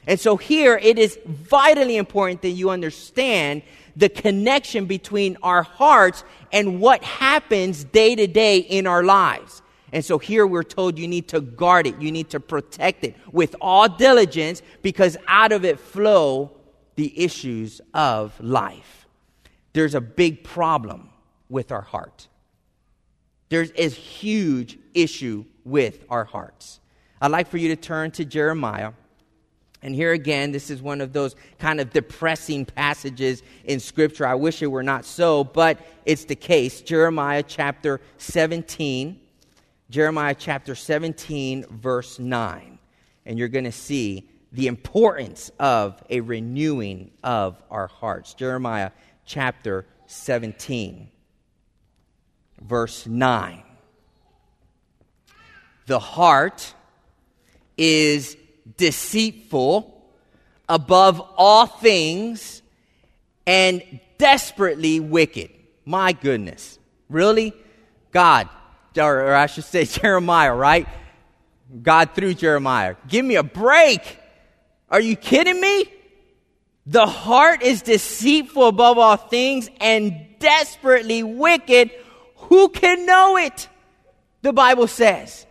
And 0.08 0.20
so 0.20 0.38
here 0.38 0.78
it 0.78 1.00
is 1.00 1.18
vitally 1.26 1.98
important 1.98 2.42
that 2.44 2.50
you 2.50 2.70
understand 2.70 3.64
the 3.96 4.10
connection 4.10 4.86
between 4.86 5.38
our 5.42 5.64
hearts 5.64 6.24
and 6.52 6.80
what 6.80 7.04
happens 7.04 7.84
day 7.86 8.16
to 8.16 8.28
day 8.28 8.60
in 8.60 8.88
our 8.88 9.04
lives. 9.04 9.62
And 9.96 10.04
so 10.04 10.18
here 10.18 10.46
we're 10.46 10.64
told 10.64 11.00
you 11.00 11.08
need 11.08 11.30
to 11.30 11.40
guard 11.40 11.88
it, 11.88 12.02
you 12.02 12.12
need 12.12 12.30
to 12.32 12.42
protect 12.42 13.06
it 13.06 13.16
with 13.32 13.56
all 13.62 13.88
diligence 13.88 14.62
because 14.82 15.16
out 15.26 15.54
of 15.54 15.64
it 15.64 15.80
flow 15.80 16.52
the 16.96 17.18
issues 17.18 17.80
of 17.94 18.38
life. 18.42 19.08
There's 19.72 19.96
a 19.96 20.02
big 20.02 20.44
problem 20.44 21.12
with 21.48 21.72
our 21.72 21.82
heart. 21.82 22.28
There's 23.48 23.72
a 23.78 23.88
huge 23.88 24.78
issue 24.94 25.46
with 25.64 26.04
our 26.10 26.26
hearts. 26.26 26.82
I'd 27.22 27.32
like 27.32 27.48
for 27.48 27.56
you 27.56 27.70
to 27.70 27.78
turn 27.78 28.12
to 28.12 28.26
Jeremiah 28.26 28.92
and 29.82 29.94
here 29.94 30.14
again, 30.14 30.52
this 30.52 30.72
is 30.72 30.82
one 30.82 31.00
of 31.00 31.14
those 31.14 31.36
kind 31.60 31.80
of 31.80 31.92
depressing 31.92 32.66
passages 32.66 33.44
in 33.66 33.80
Scripture. 33.80 34.26
I 34.26 34.34
wish 34.34 34.64
it 34.64 34.68
were 34.68 34.82
not 34.82 35.06
so, 35.06 35.44
but 35.44 35.80
it's 36.06 36.26
the 36.26 36.36
case. 36.36 36.82
Jeremiah 36.82 37.44
chapter 37.44 38.02
17. 38.18 39.22
Jeremiah 39.90 40.36
chapter 40.38 40.76
17, 40.76 41.66
verse 41.70 42.20
9. 42.20 42.80
And 43.26 43.40
you're 43.40 43.48
going 43.48 43.66
to 43.66 43.72
see 43.72 44.30
the 44.52 44.68
importance 44.68 45.52
of 45.60 46.02
a 46.10 46.22
renewing 46.22 47.12
of 47.24 47.62
our 47.70 47.88
hearts. 47.88 48.34
Jeremiah 48.34 48.92
chapter 49.26 49.86
17, 50.08 51.10
verse 52.62 53.06
9. 53.06 53.64
The 55.88 56.00
heart 56.00 56.74
is 57.78 58.38
deceitful 58.78 59.92
above 60.68 61.22
all 61.38 61.68
things 61.68 62.62
and 63.46 63.84
desperately 64.18 65.00
wicked. 65.00 65.52
My 65.86 66.14
goodness. 66.14 66.80
Really? 67.10 67.54
God, 68.12 68.50
or, 68.98 69.22
or 69.22 69.36
I 69.36 69.46
should 69.48 69.64
say 69.66 69.86
Jeremiah, 69.86 70.54
right? 70.54 70.88
God 71.82 72.12
through 72.14 72.36
Jeremiah. 72.36 72.96
Give 73.08 73.26
me 73.26 73.36
a 73.36 73.44
break. 73.44 74.20
Are 74.90 75.00
you 75.00 75.16
kidding 75.16 75.60
me? 75.60 75.92
The 76.86 77.08
heart 77.08 77.64
is 77.64 77.82
deceitful 77.82 78.68
above 78.68 78.98
all 79.00 79.18
things 79.18 79.70
and 79.82 80.28
desperately 80.40 81.24
wicked. 81.24 81.92
Who 82.36 82.70
can 82.70 83.06
know 83.06 83.38
it? 83.38 83.68
The 84.44 84.54
Bible 84.54 84.88
says. 84.88 85.46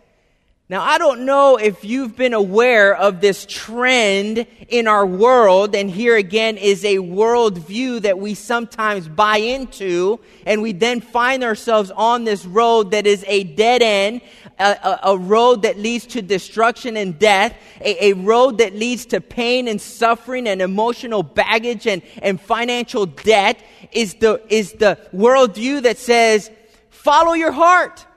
Now, 0.67 0.81
I 0.81 0.97
don't 0.97 1.25
know 1.25 1.57
if 1.57 1.85
you've 1.85 2.15
been 2.15 2.33
aware 2.33 2.95
of 2.95 3.21
this 3.21 3.45
trend 3.47 4.47
in 4.67 4.87
our 4.87 5.05
world, 5.05 5.75
and 5.75 5.87
here 5.91 6.15
again 6.15 6.57
is 6.57 6.83
a 6.83 6.95
worldview 6.95 8.01
that 8.01 8.17
we 8.17 8.33
sometimes 8.33 9.07
buy 9.07 9.37
into, 9.37 10.19
and 10.43 10.63
we 10.63 10.71
then 10.71 11.01
find 11.01 11.43
ourselves 11.43 11.91
on 11.91 12.23
this 12.23 12.47
road 12.47 12.89
that 12.91 13.05
is 13.05 13.23
a 13.27 13.43
dead 13.43 13.83
end, 13.83 14.21
a, 14.57 14.63
a, 14.63 14.99
a 15.11 15.17
road 15.19 15.61
that 15.61 15.77
leads 15.77 16.07
to 16.07 16.23
destruction 16.23 16.97
and 16.97 17.19
death, 17.19 17.55
a, 17.81 18.09
a, 18.09 18.13
road 18.13 18.57
that 18.57 18.73
leads 18.73 19.05
to 19.05 19.21
pain 19.21 19.67
and 19.67 19.79
suffering 19.79 20.47
and 20.47 20.63
emotional 20.63 21.21
baggage 21.21 21.85
and, 21.85 22.01
and 22.23 22.41
financial 22.41 23.05
debt, 23.05 23.63
is 23.91 24.15
the, 24.15 24.41
is 24.49 24.73
the 24.73 24.97
worldview 25.13 25.83
that 25.83 25.99
says, 25.99 26.49
follow 26.89 27.33
your 27.33 27.51
heart. 27.51 28.07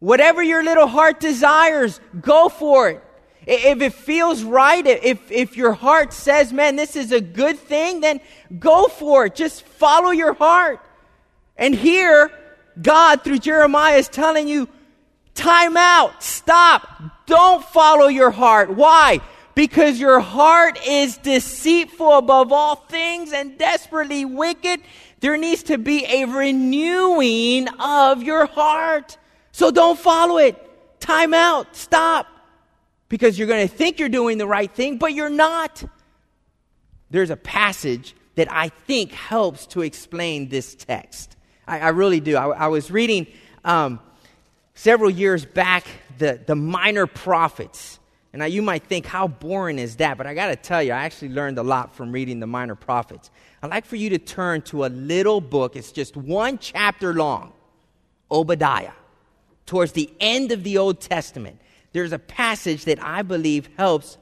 Whatever 0.00 0.42
your 0.42 0.64
little 0.64 0.86
heart 0.86 1.20
desires, 1.20 2.00
go 2.20 2.48
for 2.48 2.88
it. 2.88 3.04
If 3.46 3.80
it 3.80 3.94
feels 3.94 4.42
right, 4.42 4.86
if, 4.86 5.30
if 5.30 5.56
your 5.56 5.72
heart 5.72 6.12
says, 6.12 6.52
man, 6.52 6.76
this 6.76 6.96
is 6.96 7.12
a 7.12 7.20
good 7.20 7.58
thing, 7.58 8.00
then 8.00 8.20
go 8.58 8.86
for 8.86 9.26
it. 9.26 9.34
Just 9.34 9.62
follow 9.62 10.10
your 10.10 10.34
heart. 10.34 10.80
And 11.56 11.74
here, 11.74 12.30
God, 12.80 13.22
through 13.22 13.38
Jeremiah, 13.38 13.96
is 13.96 14.08
telling 14.08 14.48
you, 14.48 14.68
time 15.34 15.76
out, 15.76 16.22
stop, 16.22 17.26
don't 17.26 17.64
follow 17.64 18.08
your 18.08 18.30
heart. 18.30 18.70
Why? 18.74 19.20
Because 19.54 19.98
your 19.98 20.20
heart 20.20 20.78
is 20.86 21.18
deceitful 21.18 22.18
above 22.18 22.52
all 22.52 22.76
things 22.76 23.32
and 23.32 23.58
desperately 23.58 24.24
wicked. 24.24 24.80
There 25.20 25.36
needs 25.36 25.64
to 25.64 25.76
be 25.76 26.04
a 26.06 26.24
renewing 26.24 27.68
of 27.68 28.22
your 28.22 28.46
heart. 28.46 29.18
So 29.60 29.70
don't 29.70 29.98
follow 29.98 30.38
it. 30.38 30.56
Time 31.00 31.34
out. 31.34 31.76
Stop. 31.76 32.26
Because 33.10 33.38
you're 33.38 33.46
going 33.46 33.68
to 33.68 33.74
think 33.74 33.98
you're 33.98 34.08
doing 34.08 34.38
the 34.38 34.46
right 34.46 34.74
thing, 34.74 34.96
but 34.96 35.12
you're 35.12 35.28
not. 35.28 35.84
There's 37.10 37.28
a 37.28 37.36
passage 37.36 38.16
that 38.36 38.50
I 38.50 38.70
think 38.70 39.12
helps 39.12 39.66
to 39.66 39.82
explain 39.82 40.48
this 40.48 40.74
text. 40.74 41.36
I, 41.66 41.80
I 41.80 41.88
really 41.90 42.20
do. 42.20 42.38
I, 42.38 42.46
I 42.46 42.66
was 42.68 42.90
reading 42.90 43.26
um, 43.62 44.00
several 44.72 45.10
years 45.10 45.44
back, 45.44 45.84
the, 46.16 46.40
the 46.46 46.56
minor 46.56 47.06
prophets. 47.06 48.00
And 48.32 48.40
now 48.40 48.46
you 48.46 48.62
might 48.62 48.84
think, 48.84 49.04
how 49.04 49.28
boring 49.28 49.78
is 49.78 49.96
that? 49.96 50.16
But 50.16 50.26
I 50.26 50.32
got 50.32 50.46
to 50.46 50.56
tell 50.56 50.82
you, 50.82 50.92
I 50.92 51.04
actually 51.04 51.34
learned 51.34 51.58
a 51.58 51.62
lot 51.62 51.94
from 51.94 52.12
reading 52.12 52.40
the 52.40 52.46
minor 52.46 52.76
prophets. 52.76 53.30
I'd 53.62 53.68
like 53.68 53.84
for 53.84 53.96
you 53.96 54.08
to 54.08 54.18
turn 54.18 54.62
to 54.62 54.86
a 54.86 54.88
little 54.88 55.42
book. 55.42 55.76
It's 55.76 55.92
just 55.92 56.16
one 56.16 56.56
chapter 56.56 57.12
long 57.12 57.52
Obadiah. 58.30 58.92
Towards 59.70 59.92
the 59.92 60.10
end 60.18 60.50
of 60.50 60.64
the 60.64 60.78
Old 60.78 61.00
Testament, 61.00 61.60
there's 61.92 62.10
a 62.10 62.18
passage 62.18 62.86
that 62.86 63.00
I 63.00 63.22
believe 63.22 63.68
helps 63.76 64.18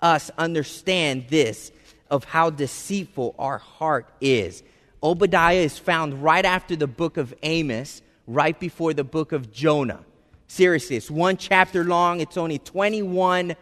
us 0.00 0.30
understand 0.38 1.24
this 1.28 1.72
of 2.08 2.22
how 2.22 2.50
deceitful 2.50 3.34
our 3.36 3.58
heart 3.58 4.06
is. 4.20 4.62
Obadiah 5.02 5.56
is 5.56 5.76
found 5.76 6.22
right 6.22 6.44
after 6.44 6.76
the 6.76 6.86
book 6.86 7.16
of 7.16 7.34
Amos, 7.42 8.00
right 8.28 8.56
before 8.60 8.94
the 8.94 9.02
book 9.02 9.32
of 9.32 9.52
Jonah. 9.52 10.04
Seriously, 10.46 10.94
it's 10.94 11.10
one 11.10 11.36
chapter 11.36 11.82
long, 11.82 12.20
it's 12.20 12.36
only 12.36 12.60
21 12.60 13.56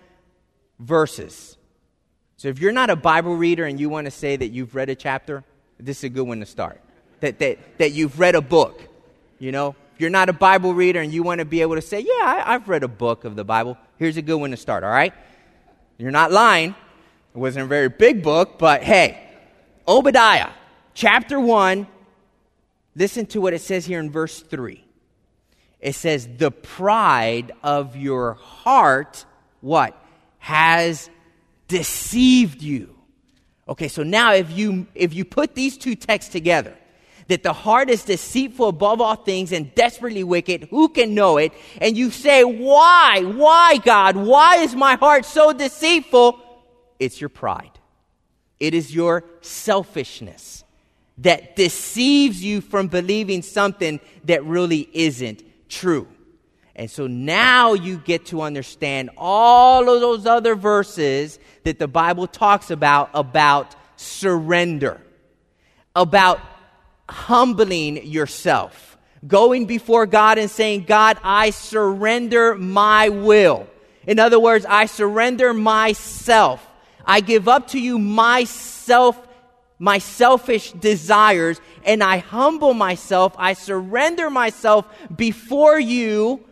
verses. 0.79 1.57
So 2.37 2.48
if 2.48 2.59
you're 2.59 2.70
not 2.70 2.90
a 2.90 2.96
Bible 2.96 3.35
reader 3.35 3.64
and 3.64 3.81
you 3.81 3.88
want 3.88 4.05
to 4.05 4.11
say 4.11 4.37
that 4.37 4.48
you've 4.48 4.74
read 4.74 4.90
a 4.90 4.94
chapter, 4.94 5.42
this 5.79 6.00
is 6.00 6.05
a 6.05 6.11
good 6.11 6.26
one 6.26 6.40
to 6.40 6.46
start. 6.46 6.83
That, 7.20 7.38
that, 7.38 7.79
that 7.79 7.92
you've 7.92 8.20
read 8.20 8.35
a 8.35 8.42
book. 8.42 8.83
You 9.38 9.53
know, 9.53 9.74
you're 10.00 10.10
not 10.10 10.28
a 10.28 10.32
Bible 10.32 10.74
reader 10.74 11.00
and 11.00 11.12
you 11.12 11.22
want 11.22 11.40
to 11.40 11.44
be 11.44 11.60
able 11.60 11.74
to 11.74 11.82
say, 11.82 12.00
yeah, 12.00 12.12
I, 12.22 12.54
I've 12.54 12.68
read 12.68 12.82
a 12.82 12.88
book 12.88 13.24
of 13.24 13.36
the 13.36 13.44
Bible, 13.44 13.76
here's 13.98 14.16
a 14.16 14.22
good 14.22 14.36
one 14.36 14.50
to 14.50 14.56
start, 14.56 14.82
all 14.82 14.90
right? 14.90 15.12
You're 15.98 16.10
not 16.10 16.32
lying. 16.32 16.74
It 17.34 17.38
wasn't 17.38 17.66
a 17.66 17.68
very 17.68 17.88
big 17.88 18.22
book, 18.22 18.58
but 18.58 18.82
hey, 18.82 19.22
Obadiah, 19.86 20.50
chapter 20.94 21.38
1, 21.38 21.86
listen 22.96 23.26
to 23.26 23.40
what 23.40 23.52
it 23.52 23.60
says 23.60 23.84
here 23.84 24.00
in 24.00 24.10
verse 24.10 24.40
3. 24.40 24.82
It 25.80 25.94
says, 25.94 26.28
The 26.38 26.50
pride 26.50 27.52
of 27.62 27.96
your 27.96 28.34
heart, 28.34 29.24
what? 29.60 29.96
Has 30.38 31.10
deceived 31.68 32.62
you. 32.62 32.96
Okay, 33.68 33.88
so 33.88 34.02
now 34.02 34.32
if 34.32 34.50
you 34.50 34.88
if 34.94 35.14
you 35.14 35.24
put 35.24 35.54
these 35.54 35.78
two 35.78 35.94
texts 35.94 36.32
together, 36.32 36.76
that 37.30 37.44
the 37.44 37.52
heart 37.52 37.88
is 37.88 38.02
deceitful 38.02 38.68
above 38.68 39.00
all 39.00 39.14
things 39.14 39.52
and 39.52 39.72
desperately 39.76 40.24
wicked, 40.24 40.64
who 40.64 40.88
can 40.88 41.14
know 41.14 41.36
it? 41.36 41.52
And 41.80 41.96
you 41.96 42.10
say, 42.10 42.42
Why? 42.42 43.22
Why, 43.22 43.78
God? 43.78 44.16
Why 44.16 44.56
is 44.56 44.74
my 44.74 44.96
heart 44.96 45.24
so 45.24 45.52
deceitful? 45.52 46.40
It's 46.98 47.20
your 47.20 47.30
pride. 47.30 47.70
It 48.58 48.74
is 48.74 48.92
your 48.92 49.24
selfishness 49.42 50.64
that 51.18 51.54
deceives 51.54 52.42
you 52.42 52.60
from 52.60 52.88
believing 52.88 53.42
something 53.42 54.00
that 54.24 54.44
really 54.44 54.88
isn't 54.92 55.44
true. 55.68 56.08
And 56.74 56.90
so 56.90 57.06
now 57.06 57.74
you 57.74 57.98
get 57.98 58.26
to 58.26 58.42
understand 58.42 59.10
all 59.16 59.88
of 59.88 60.00
those 60.00 60.26
other 60.26 60.56
verses 60.56 61.38
that 61.62 61.78
the 61.78 61.88
Bible 61.88 62.26
talks 62.26 62.72
about 62.72 63.10
about 63.14 63.76
surrender, 63.96 65.00
about 65.94 66.40
humbling 67.11 68.07
yourself, 68.07 68.96
going 69.27 69.66
before 69.66 70.07
God 70.07 70.38
and 70.38 70.51
saying, 70.51 70.85
God, 70.85 71.18
I 71.23 71.51
surrender 71.51 72.55
my 72.55 73.09
will. 73.09 73.66
In 74.07 74.18
other 74.18 74.40
words, 74.40 74.64
I 74.68 74.87
surrender 74.87 75.53
myself. 75.53 76.66
I 77.05 77.20
give 77.20 77.49
up 77.49 77.68
to 77.68 77.81
you 77.81 77.99
myself, 77.99 79.20
my 79.79 79.99
selfish 79.99 80.73
desires, 80.73 81.61
and 81.85 82.03
I 82.03 82.18
humble 82.18 82.75
myself. 82.75 83.35
I 83.37 83.55
surrender 83.55 84.31
myself 84.31 84.87
before 85.14 85.79
you 85.79 86.44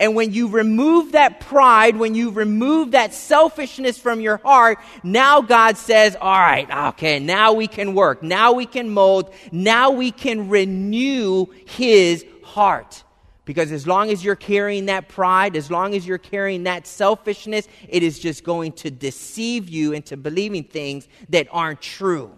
and 0.00 0.14
when 0.14 0.32
you 0.32 0.48
remove 0.48 1.12
that 1.12 1.40
pride, 1.40 1.94
when 1.94 2.14
you 2.14 2.30
remove 2.30 2.92
that 2.92 3.12
selfishness 3.12 3.98
from 3.98 4.22
your 4.22 4.38
heart, 4.38 4.78
now 5.04 5.42
God 5.42 5.76
says, 5.76 6.16
all 6.18 6.40
right, 6.40 6.68
okay, 6.94 7.18
now 7.18 7.52
we 7.52 7.66
can 7.66 7.94
work. 7.94 8.22
Now 8.22 8.54
we 8.54 8.64
can 8.64 8.88
mold. 8.88 9.30
Now 9.52 9.90
we 9.90 10.10
can 10.10 10.48
renew 10.48 11.46
his 11.66 12.24
heart. 12.42 13.04
Because 13.44 13.72
as 13.72 13.86
long 13.86 14.08
as 14.10 14.24
you're 14.24 14.36
carrying 14.36 14.86
that 14.86 15.08
pride, 15.08 15.54
as 15.54 15.70
long 15.70 15.94
as 15.94 16.06
you're 16.06 16.16
carrying 16.16 16.62
that 16.62 16.86
selfishness, 16.86 17.68
it 17.86 18.02
is 18.02 18.18
just 18.18 18.42
going 18.42 18.72
to 18.72 18.90
deceive 18.90 19.68
you 19.68 19.92
into 19.92 20.16
believing 20.16 20.64
things 20.64 21.08
that 21.28 21.46
aren't 21.50 21.82
true. 21.82 22.30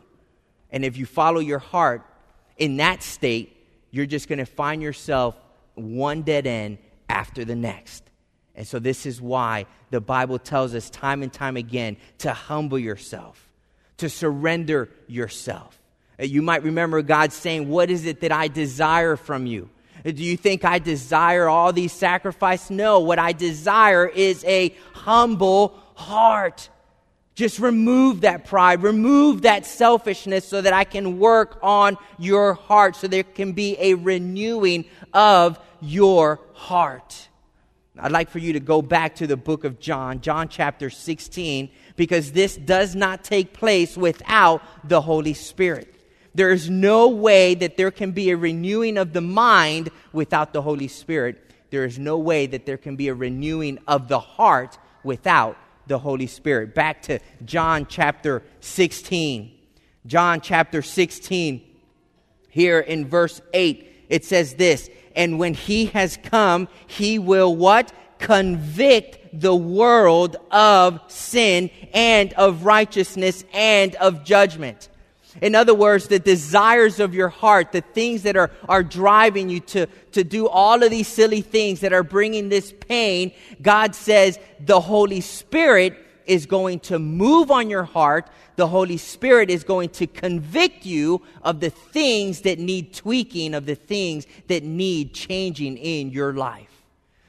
And 0.72 0.84
if 0.84 0.96
you 0.96 1.06
follow 1.06 1.38
your 1.38 1.60
heart 1.60 2.04
in 2.56 2.78
that 2.78 3.04
state, 3.04 3.56
you're 3.92 4.06
just 4.06 4.26
going 4.26 4.40
to 4.40 4.46
find 4.46 4.82
yourself 4.82 5.36
one 5.76 6.22
dead 6.22 6.48
end 6.48 6.78
after 7.08 7.44
the 7.44 7.56
next. 7.56 8.04
And 8.54 8.66
so, 8.66 8.78
this 8.78 9.06
is 9.06 9.20
why 9.20 9.66
the 9.90 10.00
Bible 10.00 10.38
tells 10.38 10.74
us 10.74 10.90
time 10.90 11.22
and 11.22 11.32
time 11.32 11.56
again 11.56 11.96
to 12.18 12.32
humble 12.32 12.78
yourself, 12.78 13.48
to 13.98 14.08
surrender 14.10 14.90
yourself. 15.06 15.78
Uh, 16.20 16.24
you 16.24 16.42
might 16.42 16.62
remember 16.62 17.00
God 17.02 17.32
saying, 17.32 17.68
What 17.68 17.90
is 17.90 18.04
it 18.04 18.20
that 18.20 18.32
I 18.32 18.48
desire 18.48 19.16
from 19.16 19.46
you? 19.46 19.70
Uh, 20.04 20.10
do 20.10 20.22
you 20.22 20.36
think 20.36 20.64
I 20.64 20.78
desire 20.78 21.48
all 21.48 21.72
these 21.72 21.92
sacrifices? 21.92 22.70
No, 22.70 23.00
what 23.00 23.18
I 23.18 23.32
desire 23.32 24.06
is 24.06 24.44
a 24.44 24.74
humble 24.92 25.78
heart. 25.94 26.68
Just 27.34 27.58
remove 27.58 28.20
that 28.22 28.44
pride, 28.44 28.82
remove 28.82 29.42
that 29.42 29.64
selfishness 29.64 30.46
so 30.46 30.60
that 30.60 30.74
I 30.74 30.84
can 30.84 31.18
work 31.18 31.58
on 31.62 31.96
your 32.18 32.52
heart, 32.52 32.96
so 32.96 33.08
there 33.08 33.22
can 33.22 33.52
be 33.52 33.76
a 33.78 33.94
renewing 33.94 34.84
of 35.14 35.58
your 35.82 36.40
heart. 36.54 37.28
I'd 37.98 38.12
like 38.12 38.30
for 38.30 38.38
you 38.38 38.54
to 38.54 38.60
go 38.60 38.80
back 38.80 39.16
to 39.16 39.26
the 39.26 39.36
book 39.36 39.64
of 39.64 39.78
John, 39.78 40.22
John 40.22 40.48
chapter 40.48 40.88
16, 40.88 41.70
because 41.96 42.32
this 42.32 42.56
does 42.56 42.94
not 42.94 43.22
take 43.22 43.52
place 43.52 43.96
without 43.96 44.62
the 44.88 45.02
Holy 45.02 45.34
Spirit. 45.34 45.94
There 46.34 46.50
is 46.50 46.70
no 46.70 47.08
way 47.08 47.54
that 47.56 47.76
there 47.76 47.90
can 47.90 48.12
be 48.12 48.30
a 48.30 48.36
renewing 48.36 48.96
of 48.96 49.12
the 49.12 49.20
mind 49.20 49.90
without 50.12 50.54
the 50.54 50.62
Holy 50.62 50.88
Spirit. 50.88 51.50
There 51.70 51.84
is 51.84 51.98
no 51.98 52.16
way 52.16 52.46
that 52.46 52.64
there 52.64 52.78
can 52.78 52.96
be 52.96 53.08
a 53.08 53.14
renewing 53.14 53.78
of 53.86 54.08
the 54.08 54.20
heart 54.20 54.78
without 55.04 55.58
the 55.86 55.98
Holy 55.98 56.26
Spirit. 56.26 56.74
Back 56.74 57.02
to 57.02 57.18
John 57.44 57.86
chapter 57.86 58.42
16. 58.60 59.58
John 60.06 60.40
chapter 60.40 60.82
16, 60.82 61.62
here 62.48 62.80
in 62.80 63.06
verse 63.06 63.40
8, 63.54 63.91
it 64.12 64.24
says 64.26 64.54
this 64.54 64.90
and 65.16 65.38
when 65.38 65.54
he 65.54 65.86
has 65.86 66.18
come, 66.22 66.68
he 66.86 67.18
will 67.18 67.54
what? 67.54 67.92
Convict 68.18 69.18
the 69.32 69.54
world 69.54 70.36
of 70.50 71.00
sin 71.08 71.70
and 71.92 72.32
of 72.34 72.64
righteousness 72.64 73.44
and 73.52 73.94
of 73.96 74.24
judgment. 74.24 74.88
In 75.40 75.54
other 75.54 75.74
words, 75.74 76.08
the 76.08 76.18
desires 76.18 77.00
of 77.00 77.14
your 77.14 77.30
heart, 77.30 77.72
the 77.72 77.80
things 77.80 78.24
that 78.24 78.36
are, 78.36 78.50
are 78.68 78.82
driving 78.82 79.48
you 79.48 79.60
to, 79.60 79.86
to 80.12 80.22
do 80.22 80.46
all 80.46 80.82
of 80.82 80.90
these 80.90 81.08
silly 81.08 81.40
things 81.40 81.80
that 81.80 81.94
are 81.94 82.02
bringing 82.02 82.50
this 82.50 82.72
pain, 82.86 83.32
God 83.62 83.94
says 83.94 84.38
the 84.60 84.80
Holy 84.80 85.22
Spirit 85.22 85.96
is 86.26 86.44
going 86.44 86.80
to 86.80 86.98
move 86.98 87.50
on 87.50 87.70
your 87.70 87.84
heart. 87.84 88.28
The 88.56 88.66
Holy 88.66 88.96
Spirit 88.96 89.50
is 89.50 89.64
going 89.64 89.90
to 89.90 90.06
convict 90.06 90.84
you 90.84 91.22
of 91.42 91.60
the 91.60 91.70
things 91.70 92.42
that 92.42 92.58
need 92.58 92.94
tweaking, 92.94 93.54
of 93.54 93.66
the 93.66 93.74
things 93.74 94.26
that 94.48 94.62
need 94.62 95.14
changing 95.14 95.76
in 95.76 96.10
your 96.10 96.32
life. 96.32 96.68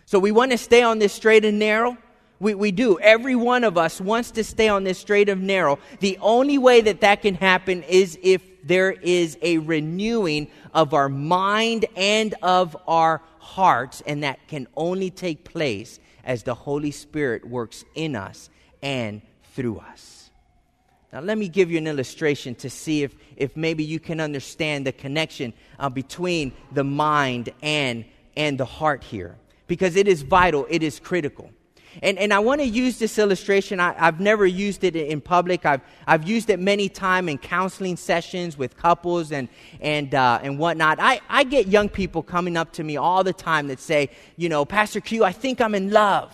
So 0.06 0.20
we 0.20 0.32
want 0.32 0.52
to 0.52 0.58
stay 0.58 0.84
on 0.84 1.00
this 1.00 1.14
straight 1.14 1.46
and 1.46 1.58
narrow. 1.60 1.98
We, 2.40 2.56
we 2.56 2.72
do. 2.72 3.00
Every 3.00 3.36
one 3.36 3.64
of 3.64 3.78
us 3.78 4.02
wants 4.02 4.32
to 4.32 4.44
stay 4.44 4.68
on 4.68 4.84
this 4.84 5.00
straight 5.00 5.30
and 5.30 5.48
narrow. 5.48 5.80
The 6.02 6.18
only 6.20 6.58
way 6.58 6.82
that 6.82 7.02
that 7.02 7.22
can 7.22 7.36
happen 7.36 7.84
is 7.84 8.20
if 8.22 8.42
there 8.64 8.92
is 8.92 9.38
a 9.42 9.60
renewing 9.60 10.50
of 10.74 10.94
our 10.94 11.10
mind 11.10 11.86
and 11.96 12.34
of 12.44 12.76
our 12.88 13.22
hearts, 13.40 14.02
and 14.06 14.24
that 14.24 14.46
can 14.48 14.68
only 14.76 15.10
take 15.10 15.44
place 15.44 16.00
as 16.24 16.44
the 16.44 16.54
Holy 16.54 16.92
Spirit 16.92 17.48
works 17.48 17.84
in 17.96 18.16
us 18.16 18.50
and 18.82 19.22
through 19.54 19.80
us. 19.80 20.13
Now, 21.14 21.20
let 21.20 21.38
me 21.38 21.48
give 21.48 21.70
you 21.70 21.78
an 21.78 21.86
illustration 21.86 22.56
to 22.56 22.72
see 22.72 23.04
if, 23.04 23.14
if 23.38 23.56
maybe 23.56 23.84
you 23.84 24.00
can 24.00 24.20
understand 24.20 24.88
the 24.88 24.92
connection 24.92 25.54
uh, 25.78 25.88
between 25.88 26.54
the 26.72 26.84
mind 26.84 27.54
and, 27.62 28.04
and 28.36 28.60
the 28.60 28.66
heart 28.66 29.04
here, 29.04 29.36
because 29.68 29.96
it 29.96 30.08
is 30.08 30.24
vital, 30.24 30.66
it 30.72 30.82
is 30.82 31.00
critical. 31.00 31.52
And, 32.02 32.18
and 32.18 32.34
I 32.34 32.40
want 32.40 32.62
to 32.62 32.66
use 32.66 32.98
this 32.98 33.20
illustration. 33.20 33.80
I, 33.80 33.94
have 33.94 34.20
never 34.20 34.48
used 34.48 34.84
it 34.84 34.96
in 34.96 35.22
public. 35.22 35.68
I've, 35.68 35.82
I've 36.08 36.28
used 36.28 36.50
it 36.50 36.60
many 36.60 36.90
times 36.90 37.30
in 37.30 37.38
counseling 37.38 37.96
sessions 37.96 38.58
with 38.58 38.76
couples 38.76 39.32
and, 39.32 39.50
and, 39.82 40.16
uh, 40.16 40.40
and 40.42 40.58
whatnot. 40.58 40.98
I, 41.00 41.22
I 41.30 41.44
get 41.44 41.68
young 41.68 41.90
people 41.90 42.24
coming 42.24 42.58
up 42.58 42.74
to 42.74 42.84
me 42.84 42.98
all 42.98 43.24
the 43.24 43.34
time 43.34 43.68
that 43.68 43.80
say, 43.80 44.10
you 44.36 44.50
know, 44.50 44.66
Pastor 44.66 45.00
Q, 45.00 45.24
I 45.24 45.32
think 45.32 45.62
I'm 45.62 45.76
in 45.76 45.92
love. 45.92 46.34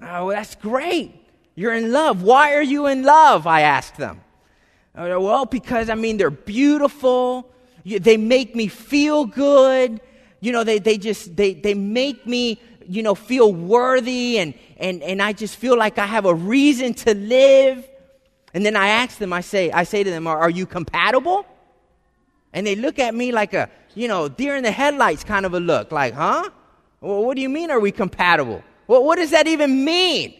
Oh, 0.00 0.30
that's 0.30 0.54
great. 0.54 1.19
You're 1.54 1.74
in 1.74 1.92
love. 1.92 2.22
Why 2.22 2.54
are 2.54 2.62
you 2.62 2.86
in 2.86 3.02
love? 3.02 3.46
I 3.46 3.62
asked 3.62 3.96
them. 3.96 4.20
Well, 4.94 5.46
because, 5.46 5.88
I 5.88 5.94
mean, 5.94 6.16
they're 6.16 6.30
beautiful. 6.30 7.50
They 7.84 8.16
make 8.16 8.54
me 8.54 8.68
feel 8.68 9.24
good. 9.24 10.00
You 10.40 10.52
know, 10.52 10.64
they, 10.64 10.78
they 10.78 10.98
just, 10.98 11.36
they, 11.36 11.54
they 11.54 11.74
make 11.74 12.26
me, 12.26 12.60
you 12.86 13.02
know, 13.02 13.14
feel 13.14 13.52
worthy 13.52 14.38
and, 14.38 14.54
and, 14.78 15.02
and 15.02 15.22
I 15.22 15.32
just 15.32 15.56
feel 15.56 15.76
like 15.76 15.98
I 15.98 16.06
have 16.06 16.24
a 16.24 16.34
reason 16.34 16.94
to 16.94 17.14
live. 17.14 17.88
And 18.52 18.64
then 18.64 18.74
I 18.74 18.88
ask 18.88 19.18
them, 19.18 19.32
I 19.32 19.42
say, 19.42 19.70
I 19.70 19.84
say 19.84 20.02
to 20.02 20.10
them, 20.10 20.26
are, 20.26 20.38
are 20.38 20.50
you 20.50 20.66
compatible? 20.66 21.46
And 22.52 22.66
they 22.66 22.74
look 22.74 22.98
at 22.98 23.14
me 23.14 23.32
like 23.32 23.54
a, 23.54 23.70
you 23.94 24.08
know, 24.08 24.28
deer 24.28 24.56
in 24.56 24.64
the 24.64 24.72
headlights 24.72 25.24
kind 25.24 25.46
of 25.46 25.54
a 25.54 25.60
look, 25.60 25.92
like, 25.92 26.14
huh? 26.14 26.48
Well, 27.00 27.22
what 27.24 27.36
do 27.36 27.42
you 27.42 27.48
mean, 27.48 27.70
are 27.70 27.78
we 27.78 27.92
compatible? 27.92 28.64
Well, 28.86 29.04
what 29.04 29.16
does 29.16 29.30
that 29.30 29.46
even 29.46 29.84
mean? 29.84 30.34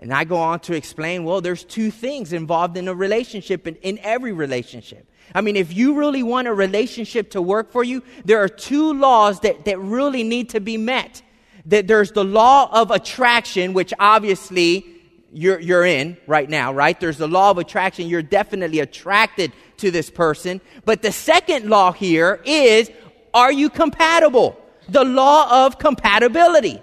And 0.00 0.14
I 0.14 0.24
go 0.24 0.38
on 0.38 0.60
to 0.60 0.74
explain, 0.74 1.24
well, 1.24 1.42
there's 1.42 1.62
two 1.62 1.90
things 1.90 2.32
involved 2.32 2.78
in 2.78 2.88
a 2.88 2.94
relationship, 2.94 3.66
in, 3.66 3.98
every 3.98 4.32
relationship. 4.32 5.06
I 5.34 5.42
mean, 5.42 5.56
if 5.56 5.76
you 5.76 5.94
really 5.94 6.22
want 6.22 6.48
a 6.48 6.54
relationship 6.54 7.32
to 7.32 7.42
work 7.42 7.70
for 7.70 7.84
you, 7.84 8.02
there 8.24 8.42
are 8.42 8.48
two 8.48 8.94
laws 8.94 9.40
that, 9.40 9.66
that 9.66 9.78
really 9.78 10.22
need 10.22 10.48
to 10.50 10.60
be 10.60 10.78
met. 10.78 11.20
That 11.66 11.86
there's 11.86 12.12
the 12.12 12.24
law 12.24 12.70
of 12.72 12.90
attraction, 12.90 13.74
which 13.74 13.92
obviously 13.98 14.86
you're, 15.34 15.60
you're 15.60 15.84
in 15.84 16.16
right 16.26 16.48
now, 16.48 16.72
right? 16.72 16.98
There's 16.98 17.18
the 17.18 17.28
law 17.28 17.50
of 17.50 17.58
attraction. 17.58 18.08
You're 18.08 18.22
definitely 18.22 18.80
attracted 18.80 19.52
to 19.76 19.90
this 19.90 20.08
person. 20.08 20.62
But 20.86 21.02
the 21.02 21.12
second 21.12 21.68
law 21.68 21.92
here 21.92 22.40
is, 22.46 22.90
are 23.34 23.52
you 23.52 23.68
compatible? 23.68 24.58
The 24.88 25.04
law 25.04 25.66
of 25.66 25.78
compatibility. 25.78 26.80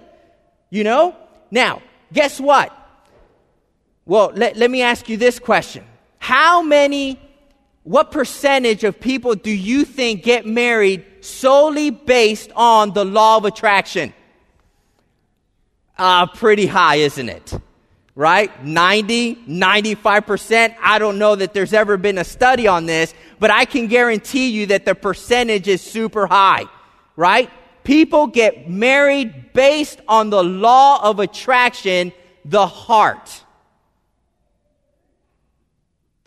You 0.70 0.84
know? 0.84 1.16
Now, 1.50 1.82
guess 2.12 2.38
what? 2.38 2.72
Well, 4.08 4.32
let, 4.34 4.56
let 4.56 4.70
me 4.70 4.80
ask 4.80 5.06
you 5.10 5.18
this 5.18 5.38
question. 5.38 5.84
How 6.18 6.62
many, 6.62 7.20
what 7.82 8.10
percentage 8.10 8.82
of 8.82 8.98
people 8.98 9.34
do 9.34 9.50
you 9.50 9.84
think 9.84 10.22
get 10.22 10.46
married 10.46 11.04
solely 11.20 11.90
based 11.90 12.50
on 12.56 12.94
the 12.94 13.04
law 13.04 13.36
of 13.36 13.44
attraction? 13.44 14.14
Uh, 15.98 16.26
pretty 16.26 16.66
high, 16.66 16.96
isn't 16.96 17.28
it? 17.28 17.52
Right? 18.14 18.64
90, 18.64 19.36
95%. 19.46 20.74
I 20.80 20.98
don't 20.98 21.18
know 21.18 21.36
that 21.36 21.52
there's 21.52 21.74
ever 21.74 21.98
been 21.98 22.16
a 22.16 22.24
study 22.24 22.66
on 22.66 22.86
this, 22.86 23.12
but 23.38 23.50
I 23.50 23.66
can 23.66 23.88
guarantee 23.88 24.48
you 24.48 24.66
that 24.66 24.86
the 24.86 24.94
percentage 24.94 25.68
is 25.68 25.82
super 25.82 26.26
high. 26.26 26.64
Right? 27.14 27.50
People 27.84 28.26
get 28.26 28.70
married 28.70 29.52
based 29.52 30.00
on 30.08 30.30
the 30.30 30.42
law 30.42 31.06
of 31.06 31.20
attraction, 31.20 32.12
the 32.46 32.66
heart. 32.66 33.42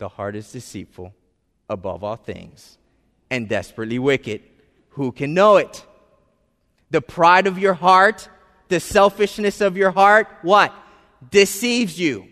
The 0.02 0.08
heart 0.08 0.34
is 0.34 0.50
deceitful 0.50 1.14
above 1.70 2.02
all 2.02 2.16
things 2.16 2.76
and 3.30 3.48
desperately 3.48 4.00
wicked. 4.00 4.42
Who 4.88 5.12
can 5.12 5.32
know 5.32 5.58
it? 5.58 5.86
The 6.90 7.00
pride 7.00 7.46
of 7.46 7.56
your 7.56 7.74
heart, 7.74 8.28
the 8.66 8.80
selfishness 8.80 9.60
of 9.60 9.76
your 9.76 9.92
heart, 9.92 10.26
what? 10.42 10.74
Deceives 11.30 12.00
you. 12.00 12.26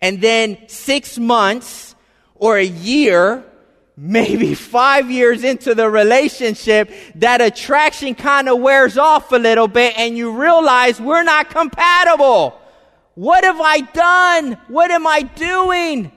And 0.00 0.20
then 0.20 0.58
six 0.68 1.18
months 1.18 1.96
or 2.36 2.56
a 2.56 2.64
year 2.64 3.44
maybe 3.96 4.54
five 4.54 5.10
years 5.10 5.42
into 5.42 5.74
the 5.74 5.90
relationship, 5.90 6.92
that 7.16 7.40
attraction 7.40 8.14
kind 8.14 8.48
of 8.48 8.60
wears 8.60 8.96
off 8.96 9.32
a 9.32 9.38
little 9.38 9.66
bit 9.66 9.98
and 9.98 10.16
you 10.16 10.40
realize 10.40 11.00
we're 11.00 11.24
not 11.24 11.50
compatible. 11.50 12.56
What 13.16 13.42
have 13.42 13.60
I 13.60 13.80
done? 13.80 14.52
What 14.68 14.92
am 14.92 15.04
I 15.04 15.22
doing? 15.22 16.12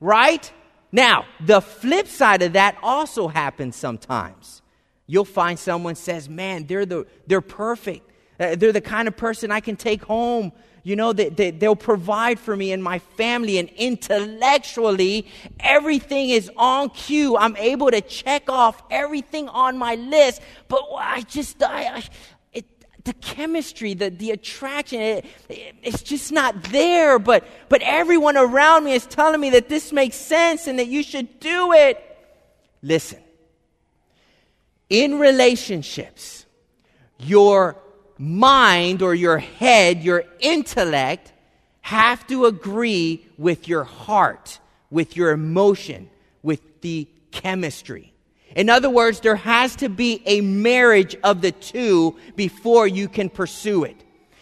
Right? 0.00 0.50
Now, 0.90 1.26
the 1.40 1.60
flip 1.60 2.08
side 2.08 2.42
of 2.42 2.54
that 2.54 2.76
also 2.82 3.28
happens 3.28 3.76
sometimes. 3.76 4.62
You'll 5.06 5.24
find 5.24 5.58
someone 5.58 5.94
says, 5.94 6.28
"Man, 6.28 6.66
they're 6.66 6.86
the 6.86 7.06
they're 7.26 7.40
perfect. 7.40 8.10
Uh, 8.38 8.56
they're 8.56 8.72
the 8.72 8.80
kind 8.80 9.06
of 9.06 9.16
person 9.16 9.50
I 9.50 9.60
can 9.60 9.76
take 9.76 10.02
home 10.02 10.52
you 10.82 10.96
know, 10.96 11.12
they, 11.12 11.28
they, 11.28 11.50
they'll 11.50 11.76
provide 11.76 12.38
for 12.38 12.56
me 12.56 12.72
and 12.72 12.82
my 12.82 12.98
family, 12.98 13.58
and 13.58 13.68
intellectually, 13.70 15.26
everything 15.58 16.30
is 16.30 16.50
on 16.56 16.90
cue. 16.90 17.36
I'm 17.36 17.56
able 17.56 17.90
to 17.90 18.00
check 18.00 18.48
off 18.48 18.82
everything 18.90 19.48
on 19.48 19.76
my 19.76 19.96
list, 19.96 20.40
but 20.68 20.82
I 20.96 21.22
just, 21.22 21.62
I, 21.62 21.96
I 21.96 22.04
the 23.10 23.14
chemistry, 23.14 23.92
the, 23.94 24.08
the 24.08 24.30
attraction, 24.30 25.00
it, 25.00 25.24
it, 25.48 25.74
it's 25.82 26.02
just 26.02 26.30
not 26.30 26.62
there. 26.64 27.18
But, 27.18 27.44
but 27.68 27.82
everyone 27.82 28.36
around 28.36 28.84
me 28.84 28.92
is 28.92 29.04
telling 29.04 29.40
me 29.40 29.50
that 29.50 29.68
this 29.68 29.92
makes 29.92 30.14
sense 30.14 30.68
and 30.68 30.78
that 30.78 30.86
you 30.86 31.02
should 31.02 31.40
do 31.40 31.72
it. 31.72 32.00
Listen, 32.82 33.18
in 34.88 35.18
relationships, 35.18 36.46
your 37.18 37.76
mind 38.16 39.02
or 39.02 39.12
your 39.12 39.38
head, 39.38 40.04
your 40.04 40.22
intellect, 40.38 41.32
have 41.80 42.24
to 42.28 42.46
agree 42.46 43.26
with 43.36 43.66
your 43.66 43.82
heart, 43.82 44.60
with 44.88 45.16
your 45.16 45.32
emotion, 45.32 46.08
with 46.44 46.80
the 46.80 47.08
chemistry. 47.32 48.09
In 48.56 48.68
other 48.68 48.90
words, 48.90 49.20
there 49.20 49.36
has 49.36 49.76
to 49.76 49.88
be 49.88 50.22
a 50.26 50.40
marriage 50.40 51.16
of 51.22 51.40
the 51.40 51.52
two 51.52 52.16
before 52.36 52.86
you 52.86 53.08
can 53.08 53.28
pursue 53.28 53.84
it. 53.84 53.96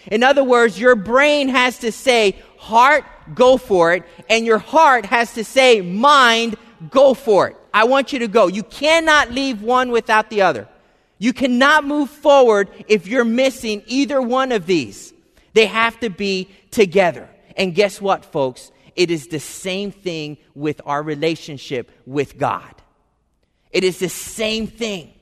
In 0.07 0.23
other 0.23 0.42
words, 0.42 0.79
your 0.79 0.94
brain 0.94 1.49
has 1.49 1.79
to 1.81 1.92
say, 1.92 2.37
heart, 2.57 3.05
go 3.35 3.59
for 3.59 3.92
it, 3.92 4.05
and 4.31 4.47
your 4.47 4.59
heart 4.59 5.05
has 5.07 5.35
to 5.35 5.44
say, 5.44 5.83
mind, 5.83 6.57
go 6.90 7.12
for 7.12 7.49
it. 7.49 7.57
I 7.75 7.85
want 7.85 8.12
you 8.12 8.21
to 8.21 8.29
go. 8.29 8.47
You 8.47 8.62
cannot 8.62 9.31
leave 9.31 9.62
one 9.62 9.90
without 9.90 10.31
the 10.31 10.42
other. 10.42 10.68
You 11.18 11.33
cannot 11.33 11.85
move 11.85 12.09
forward 12.09 12.71
if 12.87 13.07
you're 13.07 13.25
missing 13.25 13.83
either 13.87 14.23
one 14.23 14.53
of 14.53 14.66
these. 14.66 15.12
They 15.53 15.66
have 15.66 15.99
to 16.01 16.09
be 16.09 16.49
together. 16.71 17.29
And 17.57 17.75
guess 17.75 18.01
what, 18.01 18.25
folks? 18.25 18.71
It 18.97 19.11
is 19.11 19.27
the 19.27 19.40
same 19.40 19.90
thing 19.90 20.38
with 20.55 20.81
our 20.87 21.03
relationship 21.03 21.90
with 22.07 22.38
God. 22.38 22.75
It 23.70 23.85
is 23.85 23.98
the 23.98 24.09
same 24.09 24.66
thing. 24.66 25.12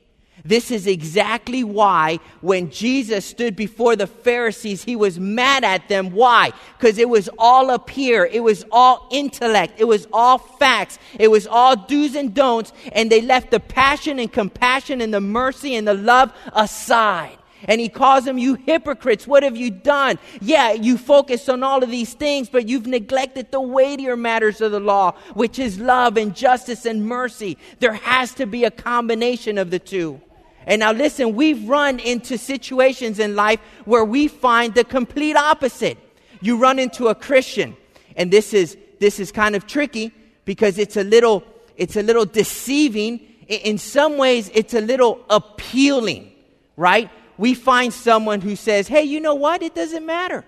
This 0.45 0.71
is 0.71 0.87
exactly 0.87 1.63
why 1.63 2.19
when 2.39 2.71
Jesus 2.71 3.25
stood 3.25 3.55
before 3.55 3.97
the 3.97 4.07
Pharisees, 4.07 4.83
he 4.83 4.95
was 4.95 5.19
mad 5.19 5.65
at 5.65 5.89
them. 5.89 6.11
Why? 6.11 6.51
Because 6.77 6.97
it 6.97 7.09
was 7.09 7.29
all 7.37 7.69
up 7.69 7.89
here. 7.89 8.23
It 8.31 8.41
was 8.41 8.63
all 8.71 9.07
intellect. 9.11 9.73
It 9.77 9.85
was 9.85 10.07
all 10.13 10.37
facts. 10.37 10.99
It 11.19 11.29
was 11.29 11.47
all 11.47 11.75
do's 11.75 12.15
and 12.15 12.33
don'ts. 12.33 12.71
And 12.93 13.11
they 13.11 13.21
left 13.21 13.51
the 13.51 13.59
passion 13.59 14.19
and 14.19 14.31
compassion 14.31 15.01
and 15.01 15.13
the 15.13 15.19
mercy 15.19 15.75
and 15.75 15.87
the 15.87 15.95
love 15.95 16.31
aside. 16.53 17.37
And 17.63 17.81
he 17.81 17.89
calls 17.89 18.25
them, 18.25 18.37
you 18.37 18.55
hypocrites, 18.55 19.25
what 19.25 19.43
have 19.43 19.57
you 19.57 19.71
done? 19.71 20.19
Yeah, 20.41 20.73
you 20.73 20.97
focus 20.97 21.49
on 21.49 21.63
all 21.63 21.83
of 21.83 21.89
these 21.89 22.13
things, 22.13 22.49
but 22.49 22.67
you've 22.67 22.85
neglected 22.85 23.51
the 23.51 23.61
weightier 23.61 24.15
matters 24.15 24.61
of 24.61 24.71
the 24.71 24.79
law, 24.79 25.13
which 25.33 25.57
is 25.57 25.79
love 25.79 26.17
and 26.17 26.35
justice 26.35 26.85
and 26.85 27.05
mercy. 27.05 27.57
There 27.79 27.93
has 27.93 28.33
to 28.35 28.45
be 28.45 28.63
a 28.63 28.71
combination 28.71 29.57
of 29.57 29.71
the 29.71 29.79
two. 29.79 30.21
And 30.67 30.81
now 30.81 30.91
listen, 30.91 31.33
we've 31.33 31.67
run 31.67 31.99
into 31.99 32.37
situations 32.37 33.19
in 33.19 33.35
life 33.35 33.59
where 33.85 34.05
we 34.05 34.27
find 34.27 34.75
the 34.75 34.83
complete 34.83 35.35
opposite. 35.35 35.97
You 36.41 36.57
run 36.57 36.77
into 36.77 37.07
a 37.07 37.15
Christian, 37.15 37.75
and 38.15 38.29
this 38.29 38.53
is, 38.53 38.77
this 38.99 39.19
is 39.19 39.31
kind 39.31 39.55
of 39.55 39.65
tricky 39.65 40.11
because 40.45 40.77
it's 40.77 40.97
a 40.97 41.03
little, 41.03 41.43
it's 41.77 41.95
a 41.95 42.03
little 42.03 42.25
deceiving. 42.25 43.21
In 43.47 43.77
some 43.77 44.17
ways, 44.17 44.51
it's 44.53 44.73
a 44.73 44.81
little 44.81 45.23
appealing, 45.29 46.31
right? 46.75 47.09
We 47.37 47.53
find 47.53 47.93
someone 47.93 48.41
who 48.41 48.55
says, 48.55 48.87
hey, 48.87 49.03
you 49.03 49.19
know 49.19 49.35
what? 49.35 49.61
It 49.61 49.75
doesn't 49.75 50.05
matter. 50.05 50.43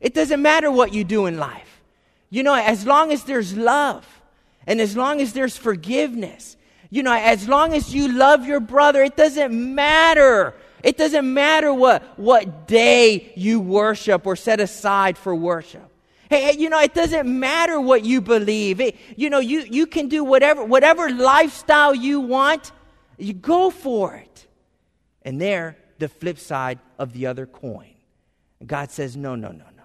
It 0.00 0.14
doesn't 0.14 0.40
matter 0.40 0.70
what 0.70 0.92
you 0.92 1.04
do 1.04 1.26
in 1.26 1.38
life. 1.38 1.82
You 2.30 2.42
know, 2.42 2.54
as 2.54 2.86
long 2.86 3.12
as 3.12 3.24
there's 3.24 3.56
love 3.56 4.06
and 4.66 4.80
as 4.80 4.96
long 4.96 5.20
as 5.20 5.32
there's 5.32 5.56
forgiveness 5.56 6.56
you 6.90 7.04
know, 7.04 7.12
as 7.12 7.48
long 7.48 7.72
as 7.72 7.94
you 7.94 8.12
love 8.12 8.46
your 8.46 8.58
brother, 8.58 9.02
it 9.04 9.16
doesn't 9.16 9.52
matter. 9.54 10.54
It 10.82 10.98
doesn't 10.98 11.32
matter 11.32 11.72
what, 11.72 12.02
what 12.18 12.66
day 12.66 13.32
you 13.36 13.60
worship 13.60 14.26
or 14.26 14.34
set 14.34 14.58
aside 14.58 15.16
for 15.16 15.34
worship. 15.34 15.88
Hey, 16.28 16.56
you 16.58 16.68
know, 16.68 16.80
it 16.80 16.94
doesn't 16.94 17.26
matter 17.26 17.80
what 17.80 18.04
you 18.04 18.20
believe. 18.20 18.80
It, 18.80 18.96
you 19.16 19.30
know, 19.30 19.38
you, 19.38 19.60
you 19.60 19.86
can 19.86 20.08
do 20.08 20.24
whatever, 20.24 20.64
whatever 20.64 21.10
lifestyle 21.10 21.94
you 21.94 22.20
want, 22.20 22.72
you 23.18 23.34
go 23.34 23.70
for 23.70 24.14
it. 24.16 24.46
And 25.22 25.40
there, 25.40 25.76
the 26.00 26.08
flip 26.08 26.38
side 26.38 26.78
of 26.98 27.12
the 27.12 27.26
other 27.26 27.46
coin. 27.46 27.94
God 28.66 28.90
says, 28.90 29.16
no, 29.16 29.34
no, 29.34 29.48
no, 29.48 29.64
no. 29.76 29.84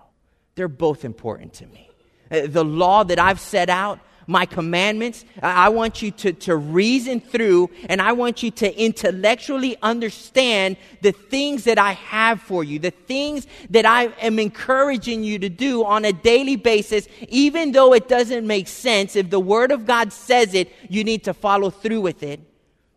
They're 0.56 0.68
both 0.68 1.06
important 1.06 1.54
to 1.56 1.68
me. 1.68 1.90
Uh, 2.32 2.48
the 2.48 2.66
law 2.66 3.04
that 3.04 3.20
I've 3.20 3.40
set 3.40 3.70
out, 3.70 4.00
my 4.28 4.46
commandments. 4.46 5.24
I 5.42 5.70
want 5.70 6.02
you 6.02 6.12
to, 6.12 6.34
to 6.34 6.56
reason 6.56 7.20
through 7.20 7.70
and 7.90 8.02
I 8.02 8.14
want 8.14 8.44
you 8.44 8.52
to 8.52 8.84
intellectually 8.84 9.78
understand 9.82 10.78
the 11.02 11.12
things 11.12 11.66
that 11.66 11.78
I 11.78 11.94
have 11.94 12.42
for 12.42 12.64
you, 12.64 12.80
the 12.80 12.92
things 12.92 13.46
that 13.70 13.86
I 13.86 14.06
am 14.22 14.40
encouraging 14.40 15.24
you 15.24 15.40
to 15.40 15.50
do 15.50 15.86
on 15.86 16.06
a 16.06 16.14
daily 16.14 16.56
basis, 16.56 17.08
even 17.30 17.72
though 17.72 17.94
it 17.94 18.08
doesn't 18.08 18.46
make 18.46 18.68
sense. 18.68 19.16
If 19.16 19.30
the 19.30 19.40
Word 19.40 19.72
of 19.72 19.86
God 19.86 20.12
says 20.12 20.54
it, 20.54 20.72
you 20.90 21.04
need 21.04 21.24
to 21.26 21.34
follow 21.34 21.70
through 21.70 22.02
with 22.02 22.24
it. 22.24 22.40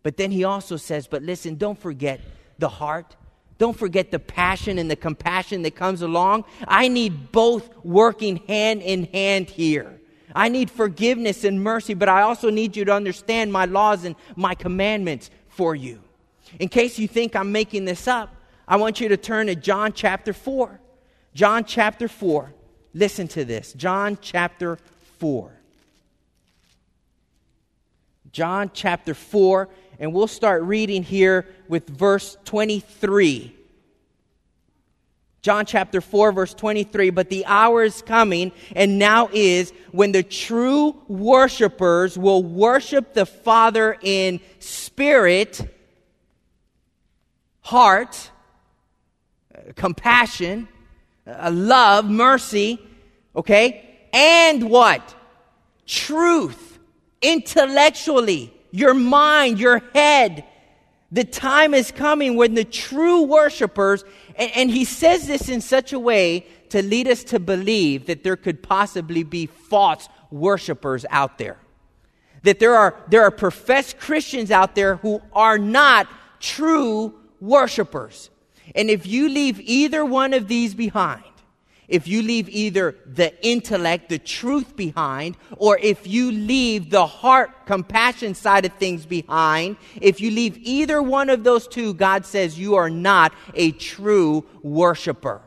But 0.01 0.17
then 0.17 0.31
he 0.31 0.45
also 0.45 0.77
says, 0.77 1.07
but 1.07 1.21
listen, 1.21 1.55
don't 1.55 1.77
forget 1.77 2.21
the 2.59 2.69
heart. 2.69 3.15
Don't 3.57 3.77
forget 3.77 4.11
the 4.11 4.19
passion 4.19 4.77
and 4.77 4.89
the 4.89 4.95
compassion 4.95 5.63
that 5.63 5.75
comes 5.75 6.01
along. 6.01 6.45
I 6.67 6.87
need 6.87 7.31
both 7.31 7.69
working 7.83 8.37
hand 8.47 8.81
in 8.81 9.05
hand 9.05 9.49
here. 9.49 9.99
I 10.33 10.47
need 10.49 10.69
forgiveness 10.69 11.43
and 11.43 11.61
mercy, 11.61 11.93
but 11.93 12.07
I 12.07 12.21
also 12.21 12.49
need 12.49 12.77
you 12.77 12.85
to 12.85 12.93
understand 12.93 13.51
my 13.51 13.65
laws 13.65 14.05
and 14.05 14.15
my 14.35 14.55
commandments 14.55 15.29
for 15.47 15.75
you. 15.75 15.99
In 16.59 16.69
case 16.69 16.99
you 16.99 17.07
think 17.07 17.35
I'm 17.35 17.51
making 17.51 17.85
this 17.85 18.07
up, 18.07 18.33
I 18.67 18.77
want 18.77 19.01
you 19.01 19.09
to 19.09 19.17
turn 19.17 19.47
to 19.47 19.55
John 19.55 19.91
chapter 19.93 20.31
4. 20.31 20.79
John 21.33 21.63
chapter 21.65 22.07
4. 22.07 22.53
Listen 22.93 23.27
to 23.29 23.43
this. 23.43 23.73
John 23.73 24.17
chapter 24.21 24.77
4. 25.17 25.51
John 28.31 28.69
chapter 28.73 29.13
4, 29.13 29.69
and 29.99 30.13
we'll 30.13 30.27
start 30.27 30.63
reading 30.63 31.03
here 31.03 31.45
with 31.67 31.87
verse 31.89 32.37
23. 32.45 33.55
John 35.41 35.65
chapter 35.65 35.99
4, 36.01 36.31
verse 36.31 36.53
23. 36.53 37.09
But 37.09 37.29
the 37.29 37.45
hour 37.45 37.83
is 37.83 38.01
coming, 38.01 38.53
and 38.75 38.97
now 38.97 39.29
is, 39.31 39.71
when 39.91 40.13
the 40.13 40.23
true 40.23 41.01
worshipers 41.07 42.17
will 42.17 42.43
worship 42.43 43.13
the 43.13 43.25
Father 43.25 43.97
in 44.01 44.39
spirit, 44.59 45.61
heart, 47.61 48.31
compassion, 49.75 50.67
uh, 51.27 51.51
love, 51.53 52.09
mercy, 52.09 52.79
okay? 53.35 54.07
And 54.13 54.69
what? 54.69 55.15
Truth, 55.85 56.79
intellectually, 57.21 58.53
your 58.71 58.93
mind, 58.93 59.59
your 59.59 59.79
head. 59.93 60.45
The 61.11 61.23
time 61.23 61.73
is 61.73 61.91
coming 61.91 62.35
when 62.35 62.53
the 62.53 62.63
true 62.63 63.23
worshipers, 63.23 64.03
and, 64.35 64.51
and, 64.55 64.71
he 64.71 64.85
says 64.85 65.27
this 65.27 65.49
in 65.49 65.61
such 65.61 65.91
a 65.91 65.99
way 65.99 66.45
to 66.69 66.83
lead 66.83 67.07
us 67.07 67.23
to 67.25 67.39
believe 67.39 68.05
that 68.05 68.23
there 68.23 68.35
could 68.35 68.61
possibly 68.61 69.23
be 69.23 69.47
false 69.47 70.07
worshipers 70.29 71.05
out 71.09 71.39
there. 71.39 71.57
That 72.43 72.59
there 72.59 72.75
are, 72.75 72.95
there 73.09 73.23
are 73.23 73.31
professed 73.31 73.99
Christians 73.99 74.51
out 74.51 74.75
there 74.75 74.97
who 74.97 75.21
are 75.33 75.57
not 75.57 76.07
true 76.39 77.15
worshipers. 77.41 78.29
And 78.75 78.89
if 78.89 79.07
you 79.07 79.29
leave 79.29 79.59
either 79.61 80.05
one 80.05 80.33
of 80.33 80.47
these 80.47 80.75
behind, 80.75 81.23
if 81.89 82.07
you 82.07 82.21
leave 82.21 82.47
either 82.49 82.95
the 83.05 83.33
intellect, 83.45 84.09
the 84.09 84.19
truth 84.19 84.75
behind, 84.75 85.35
or 85.57 85.77
if 85.79 86.05
you 86.05 86.31
leave 86.31 86.91
the 86.91 87.05
heart, 87.05 87.65
compassion 87.65 88.35
side 88.35 88.63
of 88.65 88.73
things 88.73 89.07
behind, 89.07 89.75
if 89.99 90.21
you 90.21 90.29
leave 90.29 90.57
either 90.61 91.01
one 91.01 91.29
of 91.29 91.43
those 91.43 91.67
two, 91.67 91.95
God 91.95 92.25
says 92.25 92.59
you 92.59 92.75
are 92.75 92.91
not 92.91 93.33
a 93.55 93.71
true 93.71 94.45
worshiper. 94.61 95.41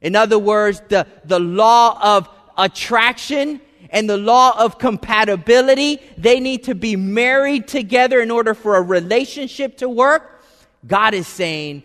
In 0.00 0.14
other 0.14 0.38
words, 0.38 0.80
the, 0.88 1.06
the 1.24 1.40
law 1.40 1.98
of 2.16 2.28
attraction 2.56 3.60
and 3.90 4.08
the 4.08 4.16
law 4.16 4.56
of 4.56 4.78
compatibility, 4.78 6.00
they 6.16 6.38
need 6.38 6.64
to 6.64 6.74
be 6.74 6.94
married 6.94 7.66
together 7.66 8.20
in 8.20 8.30
order 8.30 8.54
for 8.54 8.76
a 8.76 8.82
relationship 8.82 9.78
to 9.78 9.88
work. 9.88 10.44
God 10.86 11.14
is 11.14 11.26
saying 11.26 11.82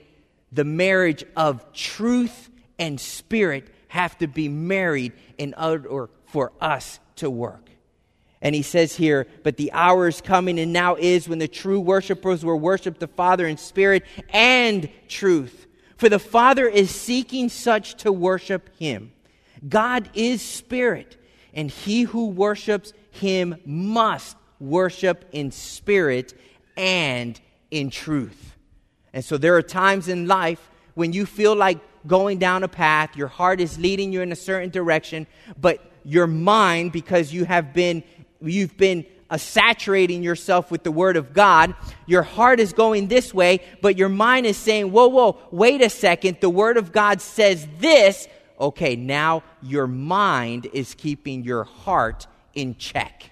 the 0.52 0.64
marriage 0.64 1.24
of 1.36 1.74
truth 1.74 2.50
and 2.78 3.00
spirit 3.00 3.68
have 3.90 4.18
to 4.20 4.28
be 4.28 4.48
married 4.48 5.14
in 5.38 5.54
order 5.56 6.10
for 6.26 6.54
us 6.62 7.00
to 7.18 7.30
work. 7.30 7.70
And 8.42 8.56
he 8.56 8.62
says 8.62 8.96
here, 8.96 9.28
but 9.44 9.58
the 9.58 9.72
hour 9.74 10.08
is 10.08 10.22
coming 10.22 10.60
and 10.60 10.72
now 10.72 10.96
is 10.96 11.28
when 11.28 11.40
the 11.40 11.48
true 11.48 11.82
worshipers 11.82 12.46
will 12.46 12.60
worship 12.60 13.00
the 13.00 13.08
Father 13.08 13.46
in 13.46 13.58
spirit 13.58 14.06
and 14.30 14.90
truth. 15.10 15.68
For 15.98 16.08
the 16.08 16.20
Father 16.20 16.66
is 16.66 16.90
seeking 16.90 17.50
such 17.50 17.96
to 18.04 18.12
worship 18.14 18.70
him. 18.80 19.12
God 19.68 20.10
is 20.14 20.42
spirit, 20.42 21.18
and 21.54 21.70
he 21.70 22.04
who 22.04 22.28
worships 22.28 22.94
him 23.12 23.58
must 23.66 24.38
worship 24.62 25.26
in 25.34 25.52
spirit 25.52 26.34
and 26.78 27.40
in 27.70 27.90
truth. 27.90 28.56
And 29.12 29.26
so 29.26 29.38
there 29.38 29.56
are 29.56 29.62
times 29.62 30.08
in 30.08 30.28
life 30.28 30.70
when 31.00 31.14
you 31.14 31.26
feel 31.26 31.56
like 31.56 31.80
going 32.06 32.40
down 32.40 32.62
a 32.62 32.68
path, 32.68 33.16
your 33.16 33.30
heart 33.30 33.62
is 33.62 33.80
leading 33.80 34.12
you 34.12 34.22
in 34.22 34.34
a 34.34 34.36
certain 34.36 34.70
direction, 34.70 35.28
but 35.58 35.94
your 36.04 36.28
mind, 36.28 36.92
because 36.92 37.32
you 37.32 37.46
have 37.46 37.74
been, 37.74 38.04
you've 38.42 38.76
been 38.76 39.06
uh, 39.30 39.38
saturating 39.38 40.22
yourself 40.22 40.70
with 40.70 40.84
the 40.84 40.92
Word 40.92 41.16
of 41.16 41.32
God, 41.32 41.74
your 42.06 42.24
heart 42.24 42.60
is 42.60 42.74
going 42.74 43.08
this 43.08 43.34
way, 43.34 43.62
but 43.82 43.98
your 43.98 44.10
mind 44.10 44.46
is 44.46 44.58
saying, 44.58 44.92
whoa, 44.92 45.08
whoa, 45.08 45.40
wait 45.52 45.82
a 45.82 45.90
second, 45.90 46.36
the 46.42 46.50
Word 46.50 46.76
of 46.76 46.92
God 46.92 47.22
says 47.22 47.66
this. 47.78 48.28
Okay, 48.60 48.98
now 48.98 49.42
your 49.62 49.88
mind 49.88 50.68
is 50.74 50.96
keeping 50.96 51.46
your 51.46 51.64
heart 51.64 52.28
in 52.54 52.76
check. 52.76 53.32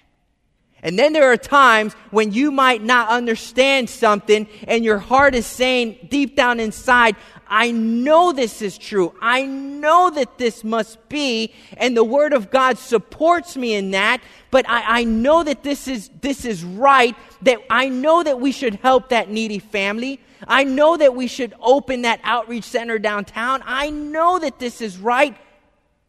And 0.82 0.98
then 0.98 1.12
there 1.12 1.32
are 1.32 1.36
times 1.36 1.94
when 2.10 2.32
you 2.32 2.52
might 2.52 2.82
not 2.82 3.08
understand 3.08 3.90
something 3.90 4.46
and 4.66 4.84
your 4.84 4.98
heart 4.98 5.34
is 5.34 5.46
saying 5.46 6.08
deep 6.08 6.36
down 6.36 6.60
inside, 6.60 7.16
I 7.48 7.72
know 7.72 8.32
this 8.32 8.62
is 8.62 8.78
true. 8.78 9.14
I 9.20 9.44
know 9.44 10.10
that 10.10 10.38
this 10.38 10.62
must 10.62 11.08
be. 11.08 11.52
And 11.76 11.96
the 11.96 12.04
word 12.04 12.32
of 12.32 12.50
God 12.50 12.78
supports 12.78 13.56
me 13.56 13.74
in 13.74 13.90
that. 13.92 14.20
But 14.50 14.68
I, 14.68 15.00
I 15.00 15.04
know 15.04 15.42
that 15.42 15.62
this 15.62 15.88
is, 15.88 16.10
this 16.20 16.44
is 16.44 16.62
right. 16.62 17.16
That 17.42 17.58
I 17.70 17.88
know 17.88 18.22
that 18.22 18.40
we 18.40 18.52
should 18.52 18.76
help 18.76 19.08
that 19.08 19.30
needy 19.30 19.58
family. 19.58 20.20
I 20.46 20.64
know 20.64 20.96
that 20.96 21.16
we 21.16 21.26
should 21.26 21.54
open 21.60 22.02
that 22.02 22.20
outreach 22.22 22.64
center 22.64 22.98
downtown. 22.98 23.62
I 23.64 23.90
know 23.90 24.38
that 24.38 24.58
this 24.58 24.80
is 24.80 24.98
right. 24.98 25.36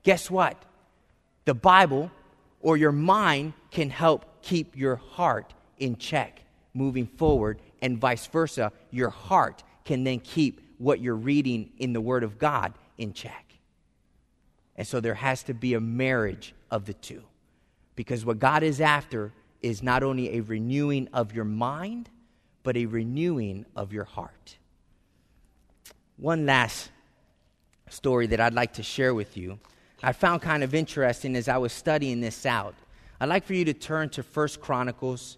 Guess 0.03 0.30
what? 0.30 0.61
The 1.45 1.55
Bible 1.55 2.11
or 2.61 2.78
your 2.78 2.91
mind 2.91 3.53
can 3.72 3.89
help 3.89 4.26
keep 4.41 4.75
your 4.75 4.95
heart 4.95 5.53
in 5.77 5.97
check 5.97 6.41
moving 6.73 7.07
forward, 7.07 7.59
and 7.81 7.97
vice 7.97 8.27
versa. 8.27 8.71
Your 8.91 9.09
heart 9.09 9.63
can 9.85 10.03
then 10.03 10.19
keep 10.19 10.61
what 10.77 10.99
you're 10.99 11.15
reading 11.15 11.71
in 11.77 11.93
the 11.93 12.01
Word 12.01 12.23
of 12.23 12.37
God 12.37 12.73
in 12.97 13.13
check. 13.13 13.53
And 14.75 14.87
so 14.87 14.99
there 14.99 15.15
has 15.15 15.43
to 15.43 15.53
be 15.53 15.73
a 15.73 15.79
marriage 15.79 16.53
of 16.71 16.85
the 16.85 16.93
two. 16.93 17.23
Because 17.95 18.25
what 18.25 18.39
God 18.39 18.63
is 18.63 18.79
after 18.79 19.33
is 19.61 19.83
not 19.83 20.03
only 20.03 20.37
a 20.37 20.41
renewing 20.41 21.09
of 21.11 21.33
your 21.33 21.43
mind, 21.43 22.09
but 22.63 22.77
a 22.77 22.85
renewing 22.85 23.65
of 23.75 23.91
your 23.91 24.05
heart. 24.05 24.57
One 26.15 26.45
last 26.45 26.91
story 27.89 28.27
that 28.27 28.39
I'd 28.39 28.53
like 28.53 28.73
to 28.73 28.83
share 28.83 29.13
with 29.13 29.35
you. 29.35 29.59
I 30.01 30.13
found 30.13 30.41
kind 30.41 30.63
of 30.63 30.73
interesting 30.73 31.35
as 31.35 31.49
I 31.49 31.57
was 31.57 31.73
studying 31.73 32.21
this 32.21 32.45
out. 32.45 32.75
I'd 33.22 33.28
like 33.28 33.43
for 33.43 33.53
you 33.53 33.65
to 33.65 33.74
turn 33.74 34.07
to 34.11 34.24
First 34.24 34.61
Chronicles. 34.61 35.36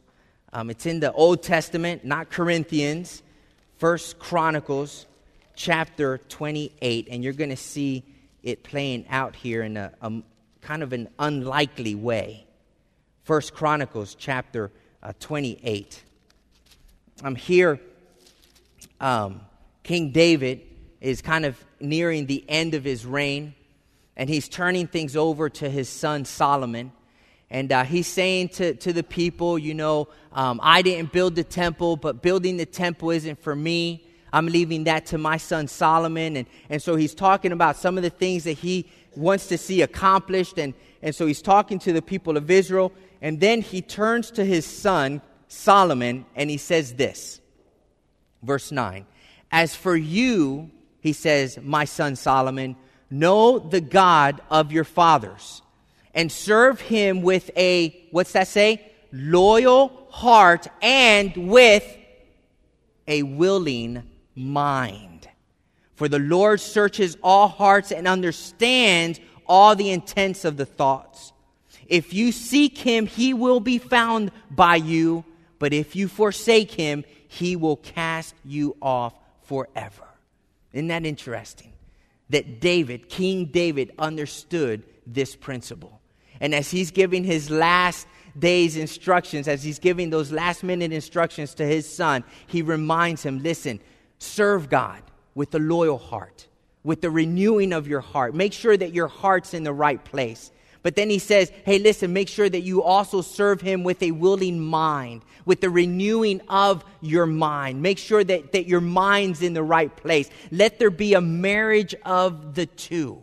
Um, 0.53 0.69
it's 0.69 0.85
in 0.85 0.99
the 0.99 1.11
Old 1.13 1.41
Testament, 1.41 2.05
not 2.05 2.29
Corinthians. 2.29 3.23
First 3.79 4.19
Chronicles, 4.19 5.07
chapter 5.55 6.19
28, 6.29 7.07
and 7.09 7.23
you're 7.23 7.33
going 7.33 7.49
to 7.49 7.55
see 7.55 8.03
it 8.43 8.61
playing 8.61 9.07
out 9.09 9.35
here 9.35 9.63
in 9.63 9.77
a, 9.77 9.91
a, 9.99 10.21
kind 10.61 10.83
of 10.83 10.93
an 10.93 11.09
unlikely 11.17 11.95
way. 11.95 12.45
First 13.23 13.55
Chronicles, 13.55 14.13
chapter 14.13 14.69
uh, 15.01 15.13
28. 15.19 16.03
I'm 17.23 17.35
here. 17.35 17.79
Um, 18.99 19.41
King 19.81 20.11
David 20.11 20.61
is 20.99 21.23
kind 21.23 21.45
of 21.45 21.57
nearing 21.79 22.27
the 22.27 22.45
end 22.47 22.75
of 22.75 22.83
his 22.83 23.07
reign, 23.07 23.55
and 24.15 24.29
he's 24.29 24.47
turning 24.47 24.85
things 24.85 25.15
over 25.15 25.49
to 25.49 25.67
his 25.67 25.89
son 25.89 26.25
Solomon. 26.25 26.91
And 27.51 27.69
uh, 27.73 27.83
he's 27.83 28.07
saying 28.07 28.49
to, 28.49 28.73
to 28.75 28.93
the 28.93 29.03
people, 29.03 29.59
you 29.59 29.73
know, 29.73 30.07
um, 30.31 30.61
I 30.63 30.81
didn't 30.81 31.11
build 31.11 31.35
the 31.35 31.43
temple, 31.43 31.97
but 31.97 32.21
building 32.21 32.55
the 32.55 32.65
temple 32.65 33.11
isn't 33.11 33.43
for 33.43 33.53
me. 33.53 34.07
I'm 34.31 34.45
leaving 34.45 34.85
that 34.85 35.07
to 35.07 35.17
my 35.17 35.35
son 35.35 35.67
Solomon. 35.67 36.37
And, 36.37 36.47
and 36.69 36.81
so 36.81 36.95
he's 36.95 37.13
talking 37.13 37.51
about 37.51 37.75
some 37.75 37.97
of 37.97 38.03
the 38.03 38.09
things 38.09 38.45
that 38.45 38.53
he 38.53 38.89
wants 39.17 39.47
to 39.47 39.57
see 39.57 39.81
accomplished. 39.81 40.57
And, 40.57 40.73
and 41.01 41.13
so 41.13 41.27
he's 41.27 41.41
talking 41.41 41.77
to 41.79 41.91
the 41.91 42.01
people 42.01 42.37
of 42.37 42.49
Israel. 42.49 42.93
And 43.21 43.41
then 43.41 43.59
he 43.59 43.81
turns 43.81 44.31
to 44.31 44.45
his 44.45 44.65
son 44.65 45.21
Solomon 45.49 46.25
and 46.37 46.49
he 46.49 46.55
says 46.55 46.93
this. 46.93 47.41
Verse 48.41 48.71
9 48.71 49.05
As 49.51 49.75
for 49.75 49.97
you, 49.97 50.71
he 51.01 51.11
says, 51.11 51.59
my 51.61 51.83
son 51.83 52.15
Solomon, 52.15 52.77
know 53.09 53.59
the 53.59 53.81
God 53.81 54.39
of 54.49 54.71
your 54.71 54.85
fathers 54.85 55.61
and 56.13 56.31
serve 56.31 56.81
him 56.81 57.21
with 57.21 57.49
a, 57.55 58.07
what's 58.11 58.33
that 58.33 58.47
say? 58.47 58.91
Loyal 59.11 60.07
heart 60.09 60.67
and 60.81 61.35
with 61.35 61.97
a 63.07 63.23
willing 63.23 64.03
mind. 64.35 65.27
For 65.95 66.07
the 66.07 66.19
Lord 66.19 66.59
searches 66.59 67.17
all 67.21 67.47
hearts 67.47 67.91
and 67.91 68.07
understands 68.07 69.19
all 69.45 69.75
the 69.75 69.91
intents 69.91 70.45
of 70.45 70.57
the 70.57 70.65
thoughts. 70.65 71.31
If 71.87 72.13
you 72.13 72.31
seek 72.31 72.77
him, 72.77 73.05
he 73.05 73.33
will 73.33 73.59
be 73.59 73.77
found 73.77 74.31
by 74.49 74.77
you, 74.77 75.25
but 75.59 75.73
if 75.73 75.95
you 75.95 76.07
forsake 76.07 76.71
him, 76.71 77.03
he 77.27 77.55
will 77.55 77.75
cast 77.75 78.33
you 78.43 78.75
off 78.81 79.13
forever. 79.43 80.07
Isn't 80.73 80.87
that 80.87 81.05
interesting? 81.05 81.73
That 82.29 82.61
David, 82.61 83.09
King 83.09 83.45
David, 83.45 83.91
understood 83.99 84.83
this 85.05 85.35
principle. 85.35 86.00
And 86.41 86.53
as 86.53 86.69
he's 86.69 86.91
giving 86.91 87.23
his 87.23 87.49
last 87.49 88.07
day's 88.37 88.75
instructions, 88.75 89.47
as 89.47 89.63
he's 89.63 89.79
giving 89.79 90.09
those 90.09 90.31
last 90.31 90.63
minute 90.63 90.91
instructions 90.91 91.53
to 91.55 91.65
his 91.65 91.87
son, 91.87 92.23
he 92.47 92.61
reminds 92.61 93.23
him 93.23 93.41
listen, 93.43 93.79
serve 94.17 94.69
God 94.69 95.01
with 95.35 95.53
a 95.55 95.59
loyal 95.59 95.99
heart, 95.99 96.47
with 96.83 97.01
the 97.01 97.11
renewing 97.11 97.71
of 97.71 97.87
your 97.87 98.01
heart. 98.01 98.33
Make 98.33 98.53
sure 98.53 98.75
that 98.75 98.91
your 98.91 99.07
heart's 99.07 99.53
in 99.53 99.63
the 99.63 99.71
right 99.71 100.03
place. 100.03 100.51
But 100.83 100.95
then 100.95 101.11
he 101.11 101.19
says, 101.19 101.51
hey, 101.63 101.77
listen, 101.77 102.11
make 102.11 102.27
sure 102.27 102.49
that 102.49 102.61
you 102.61 102.81
also 102.81 103.21
serve 103.21 103.61
him 103.61 103.83
with 103.83 104.01
a 104.01 104.09
willing 104.09 104.59
mind, 104.59 105.21
with 105.45 105.61
the 105.61 105.69
renewing 105.69 106.41
of 106.49 106.83
your 107.01 107.27
mind. 107.27 107.83
Make 107.83 107.99
sure 107.99 108.23
that, 108.23 108.51
that 108.53 108.65
your 108.65 108.81
mind's 108.81 109.43
in 109.43 109.53
the 109.53 109.61
right 109.61 109.95
place. 109.95 110.27
Let 110.49 110.79
there 110.79 110.89
be 110.89 111.13
a 111.13 111.21
marriage 111.21 111.93
of 112.03 112.55
the 112.55 112.65
two. 112.65 113.21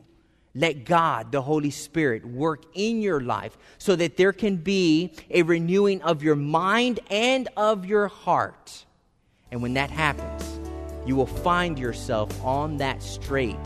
Let 0.54 0.84
God, 0.84 1.30
the 1.30 1.42
Holy 1.42 1.70
Spirit, 1.70 2.24
work 2.24 2.64
in 2.74 3.02
your 3.02 3.20
life 3.20 3.56
so 3.78 3.94
that 3.96 4.16
there 4.16 4.32
can 4.32 4.56
be 4.56 5.12
a 5.30 5.42
renewing 5.42 6.02
of 6.02 6.22
your 6.22 6.36
mind 6.36 7.00
and 7.10 7.48
of 7.56 7.84
your 7.84 8.08
heart. 8.08 8.84
And 9.50 9.62
when 9.62 9.74
that 9.74 9.90
happens, 9.90 10.58
you 11.06 11.16
will 11.16 11.26
find 11.26 11.78
yourself 11.78 12.44
on 12.44 12.78
that 12.78 13.02
straight 13.02 13.56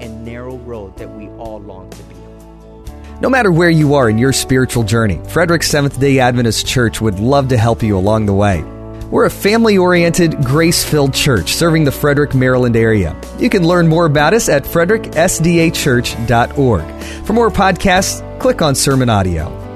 and 0.00 0.24
narrow 0.24 0.56
road 0.58 0.96
that 0.98 1.10
we 1.14 1.28
all 1.28 1.60
long 1.60 1.88
to 1.90 2.02
be 2.04 2.14
on. 2.14 3.20
No 3.20 3.30
matter 3.30 3.52
where 3.52 3.70
you 3.70 3.94
are 3.94 4.10
in 4.10 4.18
your 4.18 4.32
spiritual 4.32 4.82
journey, 4.82 5.20
Frederick 5.28 5.62
Seventh 5.62 6.00
day 6.00 6.18
Adventist 6.18 6.66
Church 6.66 7.00
would 7.00 7.20
love 7.20 7.48
to 7.48 7.56
help 7.56 7.82
you 7.82 7.96
along 7.96 8.26
the 8.26 8.34
way. 8.34 8.64
We're 9.12 9.26
a 9.26 9.30
family 9.30 9.76
oriented, 9.76 10.42
grace 10.42 10.82
filled 10.82 11.12
church 11.12 11.52
serving 11.52 11.84
the 11.84 11.92
Frederick, 11.92 12.34
Maryland 12.34 12.76
area. 12.76 13.14
You 13.38 13.50
can 13.50 13.62
learn 13.62 13.86
more 13.86 14.06
about 14.06 14.32
us 14.32 14.48
at 14.48 14.64
fredericksdachurch.org. 14.64 17.02
For 17.26 17.32
more 17.34 17.50
podcasts, 17.50 18.40
click 18.40 18.62
on 18.62 18.74
Sermon 18.74 19.10
Audio. 19.10 19.71